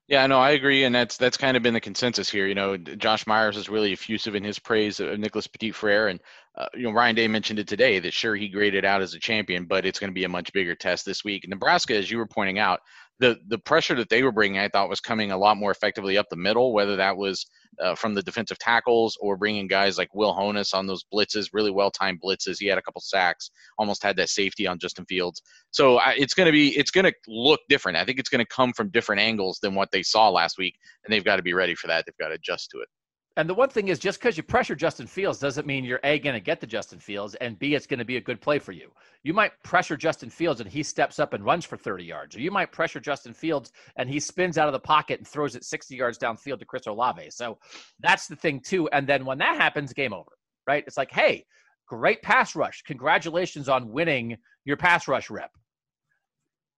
[0.07, 2.45] Yeah, no, I agree, and that's that's kind of been the consensus here.
[2.45, 6.19] You know, Josh Myers is really effusive in his praise of Nicholas Petit Frere, and
[6.57, 9.19] uh, you know Ryan Day mentioned it today that sure he graded out as a
[9.19, 11.45] champion, but it's going to be a much bigger test this week.
[11.47, 12.81] Nebraska, as you were pointing out,
[13.21, 16.17] the the pressure that they were bringing, I thought, was coming a lot more effectively
[16.17, 16.73] up the middle.
[16.73, 17.45] Whether that was
[17.79, 21.71] uh, from the defensive tackles or bringing guys like Will Honas on those blitzes, really
[21.71, 22.57] well timed blitzes.
[22.59, 25.41] He had a couple sacks, almost had that safety on Justin Fields.
[25.69, 27.97] So uh, it's going to be it's going to look different.
[27.97, 30.75] I think it's going to come from different angles than what they saw last week,
[31.05, 32.05] and they've got to be ready for that.
[32.05, 32.89] They've got to adjust to it.
[33.37, 36.19] And the one thing is, just because you pressure Justin Fields doesn't mean you're A,
[36.19, 38.59] going to get the Justin Fields, and B, it's going to be a good play
[38.59, 38.91] for you.
[39.23, 42.35] You might pressure Justin Fields and he steps up and runs for 30 yards.
[42.35, 45.55] Or you might pressure Justin Fields and he spins out of the pocket and throws
[45.55, 47.29] it 60 yards downfield to Chris Olave.
[47.29, 47.57] So
[48.01, 48.89] that's the thing, too.
[48.89, 50.31] And then when that happens, game over,
[50.67, 50.83] right?
[50.85, 51.45] It's like, hey,
[51.87, 52.81] great pass rush.
[52.85, 55.51] Congratulations on winning your pass rush rep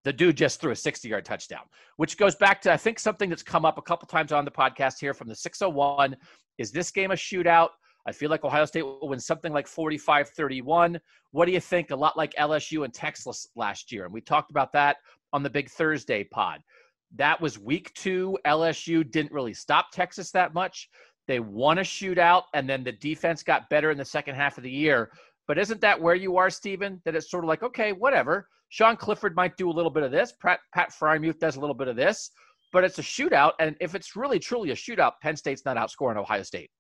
[0.04, 1.64] the dude just threw a 60 yard touchdown,
[1.98, 4.52] which goes back to, I think, something that's come up a couple times on the
[4.52, 6.16] podcast here from the 601
[6.58, 7.70] is this game a shootout?
[8.06, 11.00] I feel like Ohio State will win something like 45 31.
[11.32, 11.92] What do you think?
[11.92, 14.06] A lot like LSU and Texas last year.
[14.06, 14.98] And we talked about that
[15.32, 16.60] on the big Thursday pod.
[17.16, 18.38] That was week two.
[18.46, 20.90] LSU didn't really stop Texas that much.
[21.28, 24.64] They won a shootout, and then the defense got better in the second half of
[24.64, 25.12] the year.
[25.48, 27.02] But isn't that where you are, Stephen?
[27.06, 28.50] That it's sort of like, okay, whatever.
[28.74, 30.34] Sean Clifford might do a little bit of this.
[30.42, 32.32] Pat, Pat Freiermuth does a little bit of this
[32.74, 33.54] but it's a shootout.
[33.60, 36.72] And if it's really truly a shootout, Penn State's not outscoring Ohio State.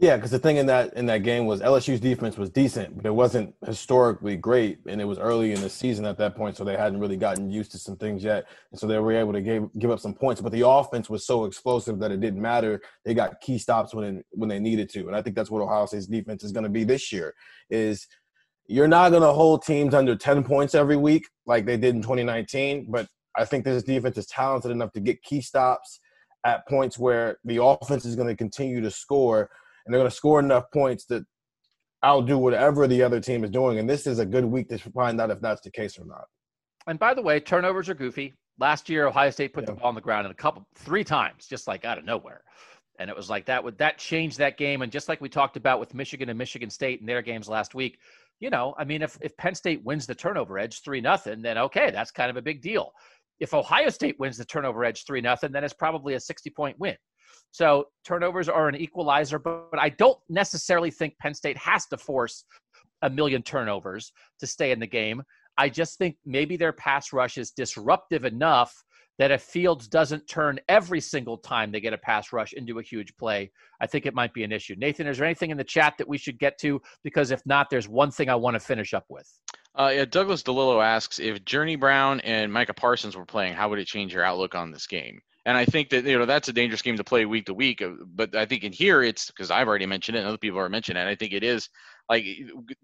[0.00, 3.04] Yeah, because the thing in that in that game was LSU's defense was decent, but
[3.04, 6.62] it wasn't historically great, and it was early in the season at that point, so
[6.62, 9.40] they hadn't really gotten used to some things yet, and so they were able to
[9.40, 10.40] give give up some points.
[10.40, 12.80] But the offense was so explosive that it didn't matter.
[13.04, 15.62] They got key stops when it, when they needed to, and I think that's what
[15.62, 17.34] Ohio State's defense is going to be this year.
[17.68, 18.06] Is
[18.68, 22.02] you're not going to hold teams under 10 points every week like they did in
[22.02, 26.00] 2019, but I think this defense is talented enough to get key stops
[26.44, 29.48] at points where the offense is going to continue to score,
[29.84, 31.24] and they're going to score enough points that
[32.04, 33.78] outdo whatever the other team is doing.
[33.78, 36.24] And this is a good week to find out if that's the case or not.
[36.86, 38.34] And by the way, turnovers are goofy.
[38.58, 39.74] Last year, Ohio State put yeah.
[39.74, 42.42] the ball on the ground in a couple, three times, just like out of nowhere.
[42.98, 44.82] And it was like that would that changed that game.
[44.82, 47.74] And just like we talked about with Michigan and Michigan State in their games last
[47.74, 47.98] week,
[48.40, 51.58] you know, I mean, if if Penn State wins the turnover edge three nothing, then
[51.58, 52.92] okay, that's kind of a big deal.
[53.40, 56.78] If Ohio State wins the turnover edge 3 nothing, then it's probably a 60 point
[56.78, 56.96] win.
[57.50, 61.96] So turnovers are an equalizer, but, but I don't necessarily think Penn State has to
[61.96, 62.44] force
[63.02, 65.22] a million turnovers to stay in the game.
[65.56, 68.74] I just think maybe their pass rush is disruptive enough
[69.18, 72.82] that if Fields doesn't turn every single time they get a pass rush into a
[72.82, 73.50] huge play,
[73.80, 74.74] I think it might be an issue.
[74.78, 76.80] Nathan, is there anything in the chat that we should get to?
[77.02, 79.28] Because if not, there's one thing I want to finish up with.
[79.74, 83.78] Uh, yeah, Douglas DeLillo asks if Journey Brown and Micah Parsons were playing, how would
[83.78, 85.20] it change your outlook on this game?
[85.46, 87.80] And I think that you know that's a dangerous game to play week to week.
[87.80, 90.60] Uh, but I think in here it's because I've already mentioned it, and other people
[90.60, 91.06] have mentioned it.
[91.06, 91.70] I think it is
[92.08, 92.24] like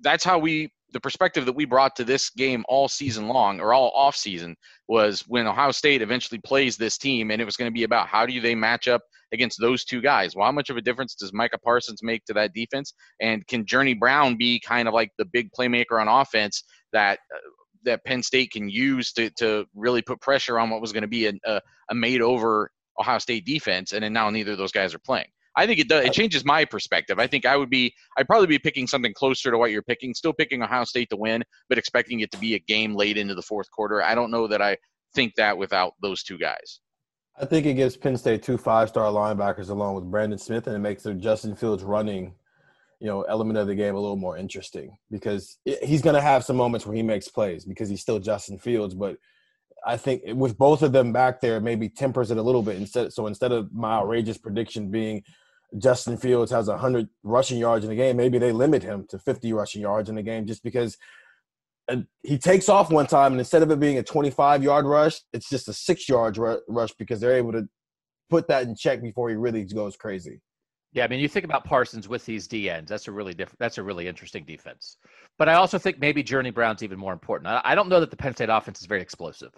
[0.00, 3.74] that's how we the perspective that we brought to this game all season long or
[3.74, 4.54] all off season
[4.86, 8.06] was when Ohio State eventually plays this team, and it was going to be about
[8.06, 9.02] how do they match up
[9.32, 10.36] against those two guys.
[10.36, 12.94] Well, how much of a difference does Micah Parsons make to that defense?
[13.20, 16.62] And can Journey Brown be kind of like the big playmaker on offense
[16.92, 17.50] that uh,
[17.84, 21.08] that Penn State can use to to really put pressure on what was going to
[21.08, 21.60] be a, a,
[21.90, 22.70] a made over
[23.00, 23.92] Ohio State defense?
[23.92, 25.26] And then now neither of those guys are playing.
[25.56, 26.04] I think it does.
[26.04, 27.18] It changes my perspective.
[27.18, 27.94] I think I would be.
[28.18, 30.14] I'd probably be picking something closer to what you're picking.
[30.14, 33.34] Still picking Ohio State to win, but expecting it to be a game late into
[33.34, 34.02] the fourth quarter.
[34.02, 34.76] I don't know that I
[35.14, 36.80] think that without those two guys.
[37.38, 40.80] I think it gives Penn State two five-star linebackers along with Brandon Smith, and it
[40.80, 42.34] makes their Justin Fields running,
[43.00, 46.44] you know, element of the game a little more interesting because he's going to have
[46.44, 48.94] some moments where he makes plays because he's still Justin Fields.
[48.94, 49.16] But
[49.84, 52.76] I think with both of them back there, maybe tempers it a little bit.
[52.76, 55.22] Instead, so instead of my outrageous prediction being
[55.78, 59.52] Justin Fields has 100 rushing yards in the game, maybe they limit him to 50
[59.52, 60.96] rushing yards in the game just because
[61.88, 65.20] uh, he takes off one time, and instead of it being a 25 yard rush,
[65.32, 67.68] it's just a six yard rush because they're able to
[68.30, 70.40] put that in check before he really goes crazy.
[70.92, 72.88] Yeah, I mean, you think about Parsons with these D ends.
[72.88, 73.58] That's a really different.
[73.58, 74.96] That's a really interesting defense.
[75.38, 77.48] But I also think maybe Journey Brown's even more important.
[77.48, 79.52] I, I don't know that the Penn State offense is very explosive.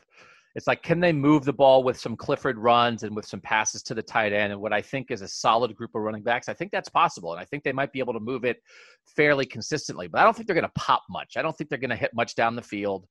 [0.56, 3.82] It's like, can they move the ball with some Clifford runs and with some passes
[3.82, 6.48] to the tight end and what I think is a solid group of running backs?
[6.48, 7.32] I think that's possible.
[7.32, 8.62] And I think they might be able to move it
[9.04, 11.36] fairly consistently, but I don't think they're going to pop much.
[11.36, 13.06] I don't think they're going to hit much down the field.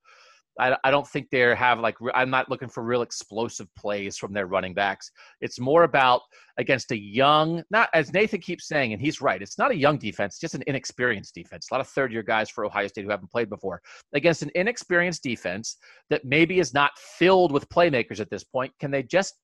[0.60, 4.34] I, I don't think they have like I'm not looking for real explosive plays from
[4.34, 5.12] their running backs.
[5.41, 6.22] It's more about
[6.58, 9.41] against a young, not as Nathan keeps saying, and he's right.
[9.41, 11.68] It's not a young defense, just an inexperienced defense.
[11.70, 13.82] A lot of third year guys for Ohio State who haven't played before
[14.14, 15.78] against an inexperienced defense
[16.10, 18.72] that maybe is not filled with playmakers at this point.
[18.80, 19.36] Can they just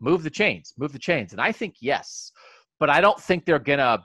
[0.00, 1.32] move the chains, move the chains?
[1.32, 2.30] And I think yes,
[2.78, 4.04] but I don't think they're gonna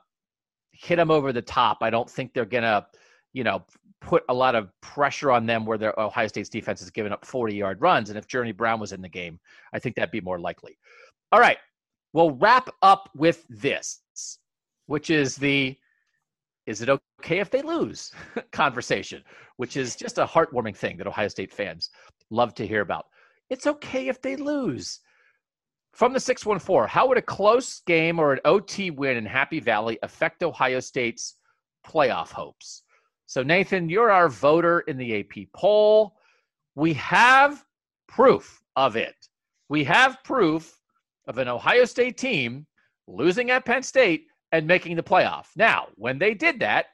[0.71, 1.77] hit them over the top.
[1.81, 2.87] I don't think they're gonna
[3.33, 3.63] you know,
[4.01, 7.25] put a lot of pressure on them where their Ohio State's defense has given up
[7.25, 8.09] 40 yard runs.
[8.09, 9.39] And if Journey Brown was in the game,
[9.73, 10.77] I think that'd be more likely.
[11.31, 11.57] All right.
[12.13, 14.01] We'll wrap up with this,
[14.87, 15.77] which is the
[16.65, 18.11] is it okay if they lose
[18.51, 19.23] conversation,
[19.57, 21.89] which is just a heartwarming thing that Ohio State fans
[22.29, 23.07] love to hear about.
[23.49, 24.99] It's okay if they lose.
[25.93, 29.97] From the 614, how would a close game or an OT win in Happy Valley
[30.03, 31.35] affect Ohio State's
[31.85, 32.83] playoff hopes?
[33.29, 36.15] So, Nathan, you're our voter in the AP poll.
[36.73, 37.63] We have
[38.07, 39.13] proof of it.
[39.69, 40.75] We have proof
[41.27, 42.65] of an Ohio State team
[43.05, 45.45] losing at Penn State and making the playoff.
[45.55, 46.87] Now, when they did that,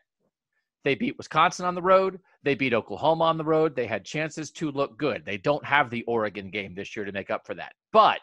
[0.83, 2.19] they beat Wisconsin on the road.
[2.43, 3.73] They beat Oklahoma on the road.
[3.73, 5.23] They had chances to look good.
[5.23, 7.75] They don't have the Oregon game this year to make up for that.
[7.93, 8.19] But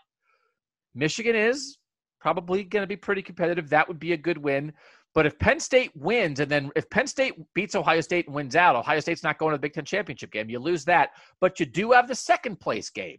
[0.94, 1.78] Michigan is
[2.20, 3.70] probably going to be pretty competitive.
[3.70, 4.74] That would be a good win.
[5.14, 8.56] But if Penn State wins, and then if Penn State beats Ohio State and wins
[8.56, 10.48] out, Ohio State's not going to the Big Ten championship game.
[10.48, 11.10] You lose that,
[11.40, 13.18] but you do have the second place game.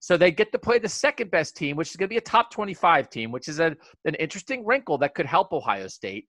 [0.00, 2.20] So they get to play the second best team, which is going to be a
[2.20, 6.28] top 25 team, which is a, an interesting wrinkle that could help Ohio State.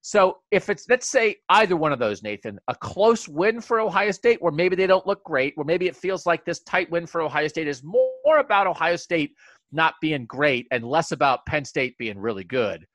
[0.00, 4.12] So if it's, let's say, either one of those, Nathan, a close win for Ohio
[4.12, 7.04] State, where maybe they don't look great, where maybe it feels like this tight win
[7.04, 9.34] for Ohio State is more about Ohio State
[9.72, 12.86] not being great and less about Penn State being really good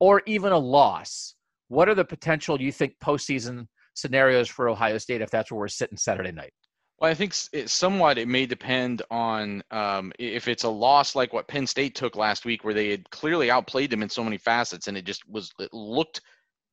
[0.00, 1.34] or even a loss,
[1.68, 5.68] what are the potential you think postseason scenarios for Ohio State if that's where we're
[5.68, 6.52] sitting Saturday night?
[6.98, 11.32] Well, I think it, somewhat it may depend on um, if it's a loss like
[11.32, 14.36] what Penn State took last week, where they had clearly outplayed them in so many
[14.36, 16.20] facets, and it just was it looked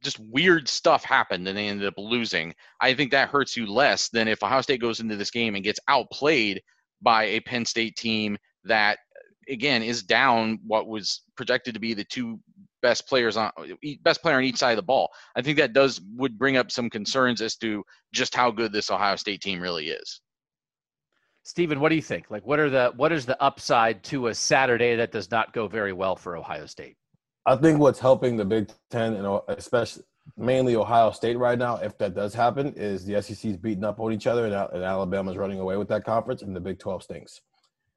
[0.03, 2.53] just weird stuff happened, and they ended up losing.
[2.81, 5.63] I think that hurts you less than if Ohio State goes into this game and
[5.63, 6.61] gets outplayed
[7.01, 8.99] by a Penn State team that
[9.49, 12.37] again is down what was projected to be the two
[12.81, 13.51] best players on
[14.03, 15.09] best player on each side of the ball.
[15.35, 18.89] I think that does would bring up some concerns as to just how good this
[18.89, 20.21] Ohio State team really is.
[21.43, 22.29] Stephen, what do you think?
[22.29, 25.67] Like, what are the what is the upside to a Saturday that does not go
[25.67, 26.97] very well for Ohio State?
[27.45, 30.03] I think what's helping the Big Ten and especially
[30.35, 34.11] mainly Ohio State right now, if that does happen, is the SEC's beating up on
[34.11, 37.39] each other and, and Alabama's running away with that conference, and the Big Twelve stinks.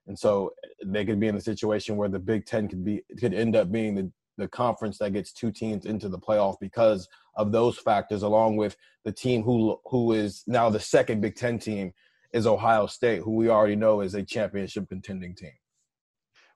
[0.07, 0.53] And so
[0.85, 3.73] they could be in a situation where the Big Ten could be could end up
[3.73, 8.23] being the the conference that gets two teams into the playoff because of those factors,
[8.23, 11.93] along with the team who who is now the second Big Ten team
[12.33, 15.53] is Ohio State, who we already know is a championship contending team.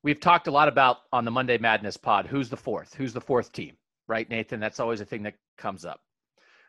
[0.03, 3.20] We've talked a lot about on the Monday Madness pod who's the fourth, who's the
[3.20, 3.76] fourth team,
[4.07, 4.61] right, Nathan?
[4.61, 6.01] That's always a thing that comes up.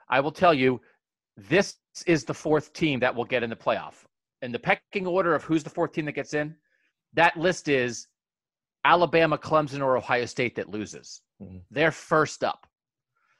[0.10, 0.80] I will tell you,
[1.36, 4.06] this is the fourth team that will get in the playoff.
[4.42, 6.56] In the pecking order of who's the fourth team that gets in,
[7.14, 8.08] that list is
[8.86, 11.22] Alabama, Clemson, or Ohio State that loses.
[11.42, 11.58] Mm-hmm.
[11.72, 12.68] They're first up.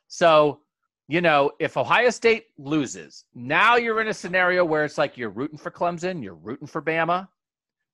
[0.08, 0.62] So,
[1.08, 5.30] you know, if Ohio State loses, now you're in a scenario where it's like you're
[5.30, 7.28] rooting for Clemson, you're rooting for Bama,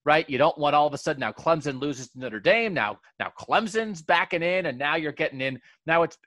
[0.06, 0.28] right?
[0.30, 2.74] You don't want all of a sudden now Clemson loses to Notre Dame.
[2.74, 5.60] Now, now Clemson's backing in, and now you're getting in.
[5.86, 6.18] Now it's.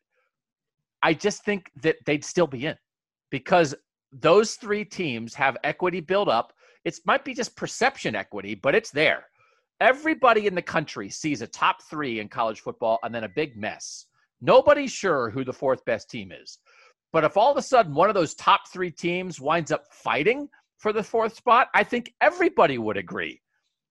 [1.02, 2.76] I just think that they'd still be in
[3.30, 3.74] because
[4.12, 6.52] those three teams have equity built up.
[6.84, 9.24] It might be just perception equity, but it's there
[9.80, 13.56] everybody in the country sees a top three in college football and then a big
[13.56, 14.06] mess.
[14.40, 16.58] Nobody's sure who the fourth best team is.
[17.12, 20.48] But if all of a sudden one of those top three teams winds up fighting
[20.78, 23.40] for the fourth spot, I think everybody would agree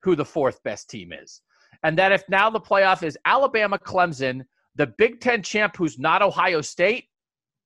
[0.01, 1.41] who the fourth best team is.
[1.83, 4.41] And that if now the playoff is Alabama, Clemson,
[4.75, 7.05] the Big Ten champ who's not Ohio State,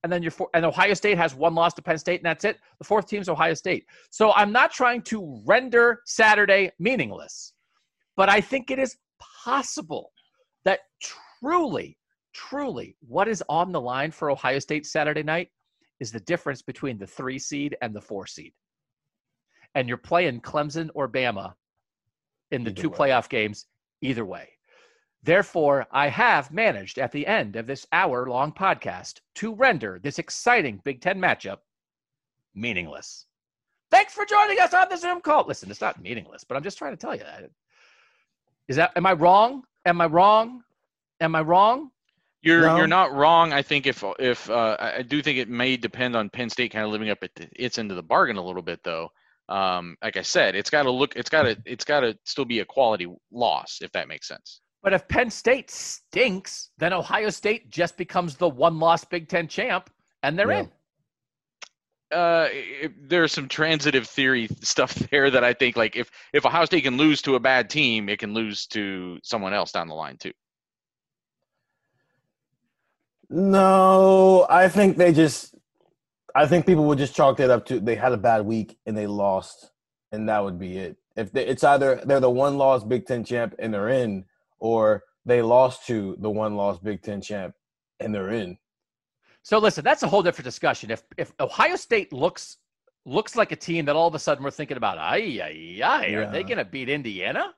[0.03, 2.45] and then you're for, and Ohio State has one loss to Penn State, and that's
[2.45, 2.59] it.
[2.77, 3.85] The fourth team's Ohio State.
[4.11, 7.53] So I'm not trying to render Saturday meaningless.
[8.17, 10.11] But I think it is possible
[10.65, 10.81] that
[11.39, 11.97] truly,
[12.33, 15.49] truly, what is on the line for Ohio State Saturday night
[15.99, 18.53] is the difference between the three seed and the four seed.
[19.75, 21.53] And you're playing Clemson or Bama
[22.51, 22.97] in the either two way.
[22.97, 23.67] playoff games,
[24.01, 24.49] either way.
[25.23, 30.19] Therefore, I have managed at the end of this hour long podcast to render this
[30.19, 31.57] exciting Big Ten matchup
[32.55, 33.25] meaningless.
[33.91, 35.45] Thanks for joining us on the Zoom call.
[35.47, 37.49] Listen, it's not meaningless, but I'm just trying to tell you that.
[38.67, 39.63] Is that am I wrong?
[39.85, 40.61] Am I wrong?
[41.21, 41.91] Am I wrong?
[42.41, 42.77] You're No.
[42.77, 43.53] you're not wrong.
[43.53, 46.71] I think if if uh, I I do think it may depend on Penn State
[46.71, 49.09] kind of living up at the, its end of the bargain a little bit though.
[49.49, 51.15] Um, like I said, it's got to look.
[51.15, 51.57] It's got to.
[51.65, 54.61] It's got to still be a quality loss if that makes sense.
[54.83, 59.89] But if Penn State stinks, then Ohio State just becomes the one-loss Big Ten champ,
[60.23, 60.59] and they're Yeah.
[60.59, 60.71] in.
[62.11, 66.65] Uh, it, there's some transitive theory stuff there that I think like if if Ohio
[66.65, 69.95] State can lose to a bad team, it can lose to someone else down the
[69.95, 70.33] line too.
[73.29, 75.53] No, I think they just.
[76.35, 78.95] I think people would just chalk that up to they had a bad week and
[78.95, 79.71] they lost,
[80.11, 80.97] and that would be it.
[81.15, 84.25] If they, it's either they're the one loss Big Ten champ and they're in,
[84.59, 87.55] or they lost to the one loss Big Ten champ
[87.99, 88.57] and they're in.
[89.47, 90.91] So listen, that's a whole different discussion.
[90.91, 92.57] If if Ohio State looks
[93.05, 96.07] looks like a team that all of a sudden we're thinking about, ay ay ay,
[96.15, 97.53] are they going to beat Indiana?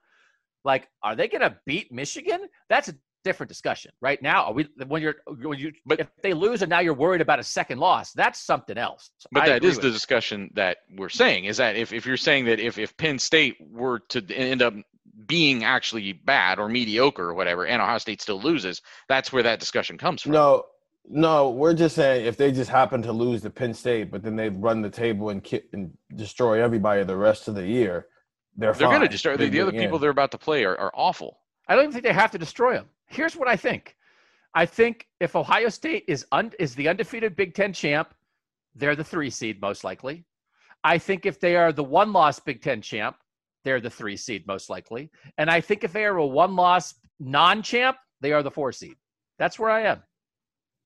[0.63, 2.41] Like, are they going to beat Michigan?
[2.69, 3.91] That's a different discussion.
[4.01, 6.93] Right now, are we when you're when you But- if they lose and now you're
[6.93, 9.09] worried about a second loss, that's something else.
[9.31, 9.93] But I that agree is with the you.
[9.93, 13.57] discussion that we're saying is that if, if you're saying that if, if Penn State
[13.67, 14.75] were to end up
[15.25, 19.59] being actually bad or mediocre or whatever, and Ohio State still loses, that's where that
[19.59, 20.33] discussion comes from.
[20.33, 20.65] No,
[21.07, 24.35] no, we're just saying if they just happen to lose to Penn State, but then
[24.35, 28.07] they run the table and ki- and destroy everybody the rest of the year,
[28.55, 28.79] they're fine.
[28.81, 30.01] They're going to destroy the, They're the other people in.
[30.01, 31.39] they're about to play are, are awful.
[31.67, 32.87] I don't even think they have to destroy them.
[33.07, 33.95] Here's what I think.
[34.53, 38.13] I think if Ohio State is un, is the undefeated Big Ten champ,
[38.75, 40.25] they're the three seed most likely.
[40.83, 43.15] I think if they are the one loss Big Ten champ,
[43.63, 45.11] they're the three seed most likely.
[45.37, 48.71] And I think if they are a one loss non champ, they are the four
[48.71, 48.95] seed.
[49.37, 50.01] That's where I am.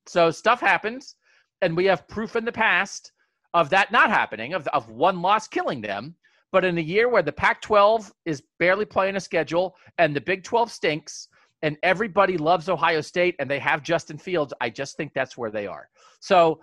[0.05, 1.15] So stuff happens,
[1.61, 3.11] and we have proof in the past
[3.53, 6.15] of that not happening, of, of one loss killing them.
[6.51, 10.21] But in a year where the Pac 12 is barely playing a schedule and the
[10.21, 11.27] Big 12 stinks
[11.63, 15.49] and everybody loves Ohio State and they have Justin Fields, I just think that's where
[15.49, 15.89] they are.
[16.19, 16.59] So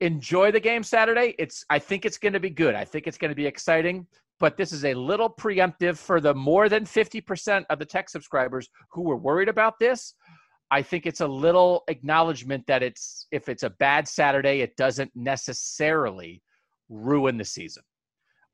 [0.00, 1.34] enjoy the game Saturday.
[1.38, 2.74] It's I think it's going to be good.
[2.74, 4.06] I think it's going to be exciting,
[4.38, 8.68] but this is a little preemptive for the more than 50% of the text subscribers
[8.90, 10.14] who were worried about this.
[10.70, 15.10] I think it's a little acknowledgement that it's if it's a bad Saturday, it doesn't
[15.14, 16.42] necessarily
[16.88, 17.82] ruin the season.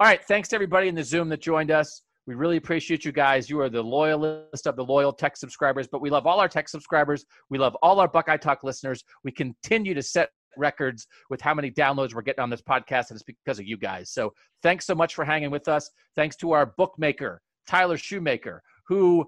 [0.00, 2.02] All right, thanks to everybody in the Zoom that joined us.
[2.26, 3.50] We really appreciate you guys.
[3.50, 6.70] You are the loyalist of the loyal text subscribers, but we love all our text
[6.70, 7.24] subscribers.
[7.50, 9.02] We love all our Buckeye Talk listeners.
[9.24, 13.16] We continue to set records with how many downloads we're getting on this podcast, and
[13.16, 14.10] it's because of you guys.
[14.10, 14.32] So
[14.62, 15.90] thanks so much for hanging with us.
[16.14, 19.26] Thanks to our bookmaker, Tyler Shoemaker, who,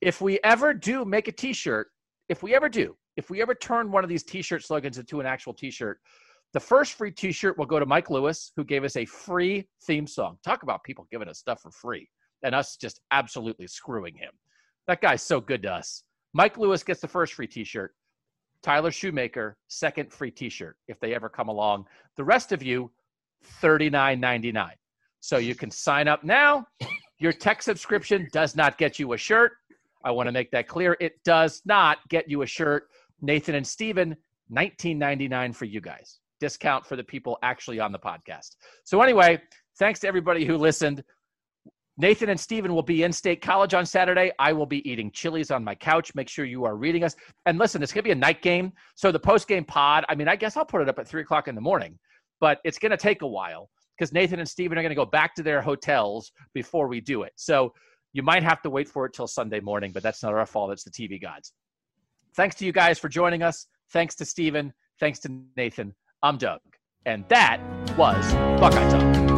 [0.00, 1.88] if we ever do make a t shirt,
[2.30, 5.20] if we ever do, if we ever turn one of these t shirt slogans into
[5.20, 5.98] an actual t shirt,
[6.52, 9.68] the first free t shirt will go to Mike Lewis, who gave us a free
[9.82, 10.38] theme song.
[10.44, 12.08] Talk about people giving us stuff for free
[12.44, 14.30] and us just absolutely screwing him.
[14.86, 16.04] That guy's so good to us.
[16.32, 17.92] Mike Lewis gets the first free t shirt.
[18.62, 21.84] Tyler Shoemaker, second free t shirt if they ever come along.
[22.16, 22.92] The rest of you,
[23.60, 24.70] $39.99.
[25.18, 26.64] So you can sign up now.
[27.18, 29.52] Your text subscription does not get you a shirt.
[30.04, 30.96] I want to make that clear.
[31.00, 32.88] It does not get you a shirt.
[33.20, 34.16] Nathan and Steven,
[34.52, 36.20] $19.99 for you guys.
[36.40, 38.56] Discount for the people actually on the podcast.
[38.84, 39.40] So, anyway,
[39.78, 41.04] thanks to everybody who listened.
[41.98, 44.32] Nathan and Steven will be in State College on Saturday.
[44.38, 46.14] I will be eating chilies on my couch.
[46.14, 47.14] Make sure you are reading us.
[47.44, 48.72] And listen, it's going to be a night game.
[48.94, 51.20] So the post game pod, I mean, I guess I'll put it up at three
[51.20, 51.98] o'clock in the morning,
[52.40, 55.04] but it's going to take a while because Nathan and Steven are going to go
[55.04, 57.32] back to their hotels before we do it.
[57.36, 57.74] So
[58.12, 60.72] you might have to wait for it till Sunday morning, but that's not our fault.
[60.72, 61.52] It's the TV gods.
[62.34, 63.66] Thanks to you guys for joining us.
[63.92, 64.72] Thanks to Steven.
[64.98, 65.94] Thanks to Nathan.
[66.22, 66.60] I'm Doug.
[67.06, 67.60] And that
[67.96, 69.29] was Buckeye Talk.